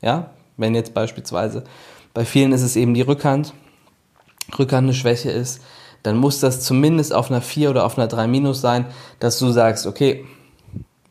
Ja, 0.00 0.30
wenn 0.56 0.74
jetzt 0.74 0.94
beispielsweise 0.94 1.64
bei 2.14 2.24
vielen 2.24 2.52
ist 2.52 2.62
es 2.62 2.74
eben 2.74 2.94
die 2.94 3.02
Rückhand, 3.02 3.52
Rückhand 4.58 4.86
eine 4.86 4.94
Schwäche 4.94 5.30
ist, 5.30 5.60
dann 6.04 6.16
muss 6.16 6.40
das 6.40 6.62
zumindest 6.62 7.12
auf 7.12 7.30
einer 7.30 7.42
4 7.42 7.68
oder 7.68 7.84
auf 7.84 7.98
einer 7.98 8.06
3 8.06 8.28
minus 8.28 8.62
sein, 8.62 8.86
dass 9.18 9.38
du 9.38 9.50
sagst, 9.50 9.86
okay, 9.86 10.24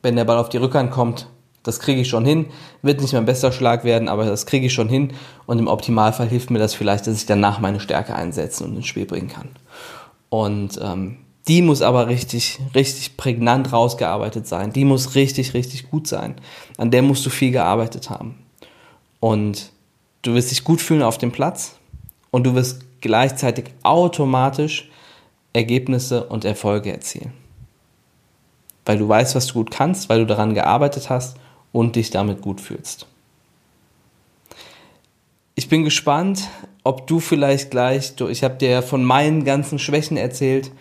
wenn 0.02 0.16
der 0.16 0.26
Ball 0.26 0.40
auf 0.40 0.50
die 0.50 0.58
Rückhand 0.58 0.90
kommt, 0.90 1.30
das 1.62 1.80
kriege 1.80 2.02
ich 2.02 2.10
schon 2.10 2.26
hin, 2.26 2.48
wird 2.82 3.02
nicht 3.02 3.14
mein 3.14 3.26
bester 3.26 3.52
Schlag 3.52 3.84
werden, 3.84 4.10
aber 4.10 4.26
das 4.26 4.48
kriege 4.48 4.66
ich 4.66 4.74
schon 4.74 4.90
hin 4.90 5.14
und 5.46 5.60
im 5.60 5.68
Optimalfall 5.68 6.30
hilft 6.30 6.50
mir 6.50 6.58
das 6.58 6.74
vielleicht, 6.74 7.06
dass 7.06 7.18
ich 7.18 7.28
danach 7.28 7.60
meine 7.60 7.80
Stärke 7.80 8.16
einsetzen 8.16 8.66
und 8.66 8.78
ins 8.78 8.88
Spiel 8.88 9.06
bringen 9.06 9.30
kann. 9.30 9.50
Und 10.30 10.80
ähm, 10.82 11.20
die 11.48 11.62
muss 11.62 11.82
aber 11.82 12.08
richtig, 12.08 12.60
richtig 12.74 13.18
prägnant 13.18 13.74
rausgearbeitet 13.74 14.48
sein. 14.48 14.72
Die 14.72 14.86
muss 14.86 15.16
richtig, 15.16 15.54
richtig 15.54 15.90
gut 15.90 16.08
sein. 16.08 16.36
An 16.78 16.90
der 16.90 17.02
musst 17.02 17.26
du 17.26 17.30
viel 17.30 17.52
gearbeitet 17.52 18.10
haben. 18.10 18.38
Und 19.20 19.72
du 20.22 20.34
wirst 20.34 20.52
dich 20.52 20.64
gut 20.64 20.82
fühlen 20.82 21.04
auf 21.04 21.18
dem 21.18 21.32
Platz 21.32 21.76
und 22.32 22.46
du 22.46 22.56
wirst 22.56 22.82
gleichzeitig 23.02 23.66
automatisch 23.84 24.90
Ergebnisse 25.52 26.26
und 26.26 26.46
Erfolge 26.46 26.92
erzielen. 26.92 27.34
Weil 28.86 28.98
du 28.98 29.08
weißt, 29.08 29.36
was 29.36 29.48
du 29.48 29.54
gut 29.54 29.72
kannst, 29.72 30.10
weil 30.10 30.20
du 30.20 30.26
daran 30.26 30.54
gearbeitet 30.54 31.10
hast 31.10 31.38
und 31.72 31.96
dich 31.98 32.10
damit 32.10 32.42
gut 32.42 32.62
fühlst. 32.62 33.06
Ich 35.56 35.70
bin 35.70 35.84
gespannt, 35.84 36.48
ob 36.84 37.06
du 37.06 37.20
vielleicht 37.20 37.70
gleich, 37.70 38.14
ich 38.30 38.44
habe 38.44 38.56
dir 38.56 38.70
ja 38.70 38.82
von 38.82 39.04
meinen 39.04 39.44
ganzen 39.44 39.78
Schwächen 39.78 40.18
erzählt, 40.18 40.72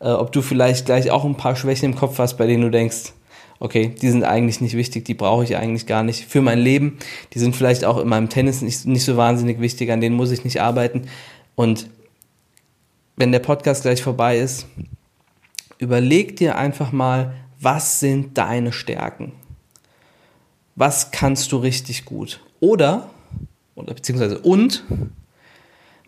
äh, 0.00 0.08
ob 0.08 0.32
du 0.32 0.42
vielleicht 0.42 0.86
gleich 0.86 1.10
auch 1.10 1.24
ein 1.24 1.36
paar 1.36 1.56
Schwächen 1.56 1.92
im 1.92 1.96
Kopf 1.96 2.18
hast, 2.18 2.36
bei 2.36 2.46
denen 2.46 2.62
du 2.62 2.70
denkst, 2.70 3.12
okay, 3.58 3.94
die 4.00 4.10
sind 4.10 4.24
eigentlich 4.24 4.60
nicht 4.60 4.76
wichtig, 4.76 5.04
die 5.04 5.14
brauche 5.14 5.44
ich 5.44 5.56
eigentlich 5.56 5.86
gar 5.86 6.02
nicht 6.02 6.24
für 6.26 6.42
mein 6.42 6.58
Leben. 6.58 6.98
Die 7.32 7.38
sind 7.38 7.56
vielleicht 7.56 7.84
auch 7.84 7.98
in 7.98 8.08
meinem 8.08 8.28
Tennis 8.28 8.62
nicht, 8.62 8.86
nicht 8.86 9.04
so 9.04 9.16
wahnsinnig 9.16 9.60
wichtig, 9.60 9.90
an 9.90 10.00
denen 10.00 10.16
muss 10.16 10.30
ich 10.30 10.44
nicht 10.44 10.60
arbeiten. 10.60 11.08
Und 11.54 11.88
wenn 13.16 13.32
der 13.32 13.38
Podcast 13.38 13.82
gleich 13.82 14.02
vorbei 14.02 14.38
ist, 14.38 14.66
überleg 15.78 16.36
dir 16.36 16.56
einfach 16.56 16.92
mal, 16.92 17.34
was 17.58 18.00
sind 18.00 18.36
deine 18.36 18.72
Stärken? 18.72 19.32
Was 20.74 21.10
kannst 21.10 21.52
du 21.52 21.56
richtig 21.56 22.04
gut? 22.04 22.40
Oder, 22.60 23.08
oder 23.74 23.94
beziehungsweise 23.94 24.38
und, 24.38 24.84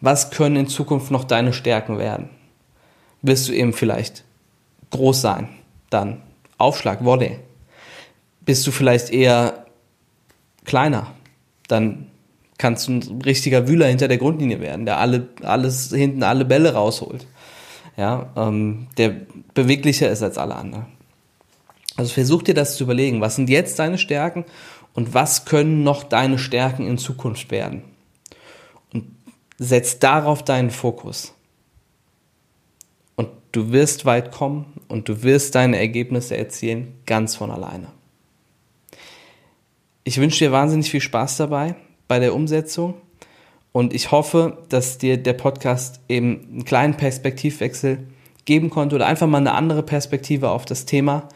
was 0.00 0.30
können 0.30 0.56
in 0.56 0.68
Zukunft 0.68 1.10
noch 1.10 1.24
deine 1.24 1.54
Stärken 1.54 1.98
werden? 1.98 2.28
Wirst 3.28 3.46
du 3.46 3.52
eben 3.52 3.74
vielleicht 3.74 4.24
groß 4.90 5.20
sein, 5.20 5.50
dann 5.90 6.22
Aufschlag, 6.56 7.04
Volley. 7.04 7.38
Bist 8.40 8.66
du 8.66 8.70
vielleicht 8.70 9.10
eher 9.10 9.66
kleiner, 10.64 11.08
dann 11.68 12.06
kannst 12.56 12.88
du 12.88 12.92
ein 12.92 13.20
richtiger 13.20 13.68
Wühler 13.68 13.86
hinter 13.86 14.08
der 14.08 14.16
Grundlinie 14.16 14.62
werden, 14.62 14.86
der 14.86 14.96
alle, 14.96 15.28
alles 15.42 15.90
hinten 15.90 16.22
alle 16.22 16.46
Bälle 16.46 16.72
rausholt. 16.72 17.26
Ja, 17.98 18.30
ähm, 18.34 18.86
der 18.96 19.14
beweglicher 19.52 20.08
ist 20.08 20.22
als 20.22 20.38
alle 20.38 20.54
anderen. 20.54 20.86
Also 21.96 22.14
versuch 22.14 22.42
dir 22.42 22.54
das 22.54 22.78
zu 22.78 22.84
überlegen. 22.84 23.20
Was 23.20 23.36
sind 23.36 23.50
jetzt 23.50 23.78
deine 23.78 23.98
Stärken 23.98 24.46
und 24.94 25.12
was 25.12 25.44
können 25.44 25.82
noch 25.82 26.02
deine 26.02 26.38
Stärken 26.38 26.86
in 26.86 26.96
Zukunft 26.96 27.50
werden? 27.50 27.82
Und 28.94 29.04
setz 29.58 29.98
darauf 29.98 30.42
deinen 30.42 30.70
Fokus. 30.70 31.34
Du 33.58 33.72
wirst 33.72 34.04
weit 34.04 34.30
kommen 34.30 34.66
und 34.86 35.08
du 35.08 35.24
wirst 35.24 35.56
deine 35.56 35.78
Ergebnisse 35.78 36.36
erzielen, 36.36 36.94
ganz 37.06 37.34
von 37.34 37.50
alleine. 37.50 37.88
Ich 40.04 40.20
wünsche 40.20 40.44
dir 40.44 40.52
wahnsinnig 40.52 40.88
viel 40.88 41.00
Spaß 41.00 41.38
dabei 41.38 41.74
bei 42.06 42.20
der 42.20 42.36
Umsetzung 42.36 42.94
und 43.72 43.92
ich 43.94 44.12
hoffe, 44.12 44.58
dass 44.68 44.98
dir 44.98 45.16
der 45.16 45.32
Podcast 45.32 45.98
eben 46.08 46.46
einen 46.52 46.64
kleinen 46.64 46.96
Perspektivwechsel 46.96 48.06
geben 48.44 48.70
konnte 48.70 48.94
oder 48.94 49.08
einfach 49.08 49.26
mal 49.26 49.38
eine 49.38 49.54
andere 49.54 49.82
Perspektive 49.82 50.50
auf 50.50 50.64
das 50.64 50.84
Thema. 50.84 51.28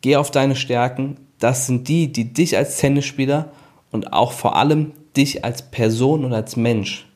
Geh 0.00 0.16
auf 0.16 0.32
deine 0.32 0.56
Stärken. 0.56 1.18
Das 1.38 1.68
sind 1.68 1.86
die, 1.86 2.10
die 2.10 2.32
dich 2.32 2.56
als 2.56 2.78
Tennisspieler 2.78 3.52
und 3.92 4.12
auch 4.12 4.32
vor 4.32 4.56
allem 4.56 4.90
dich 5.16 5.44
als 5.44 5.70
Person 5.70 6.24
und 6.24 6.32
als 6.32 6.56
Mensch 6.56 7.06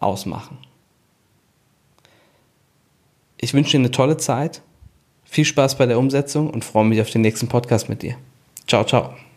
ausmachen. 0.00 0.56
Ich 3.40 3.54
wünsche 3.54 3.72
dir 3.72 3.78
eine 3.78 3.90
tolle 3.90 4.16
Zeit, 4.16 4.62
viel 5.24 5.44
Spaß 5.44 5.78
bei 5.78 5.86
der 5.86 5.98
Umsetzung 5.98 6.50
und 6.50 6.64
freue 6.64 6.84
mich 6.84 7.00
auf 7.00 7.10
den 7.10 7.22
nächsten 7.22 7.48
Podcast 7.48 7.88
mit 7.88 8.02
dir. 8.02 8.16
Ciao, 8.66 8.84
ciao. 8.84 9.27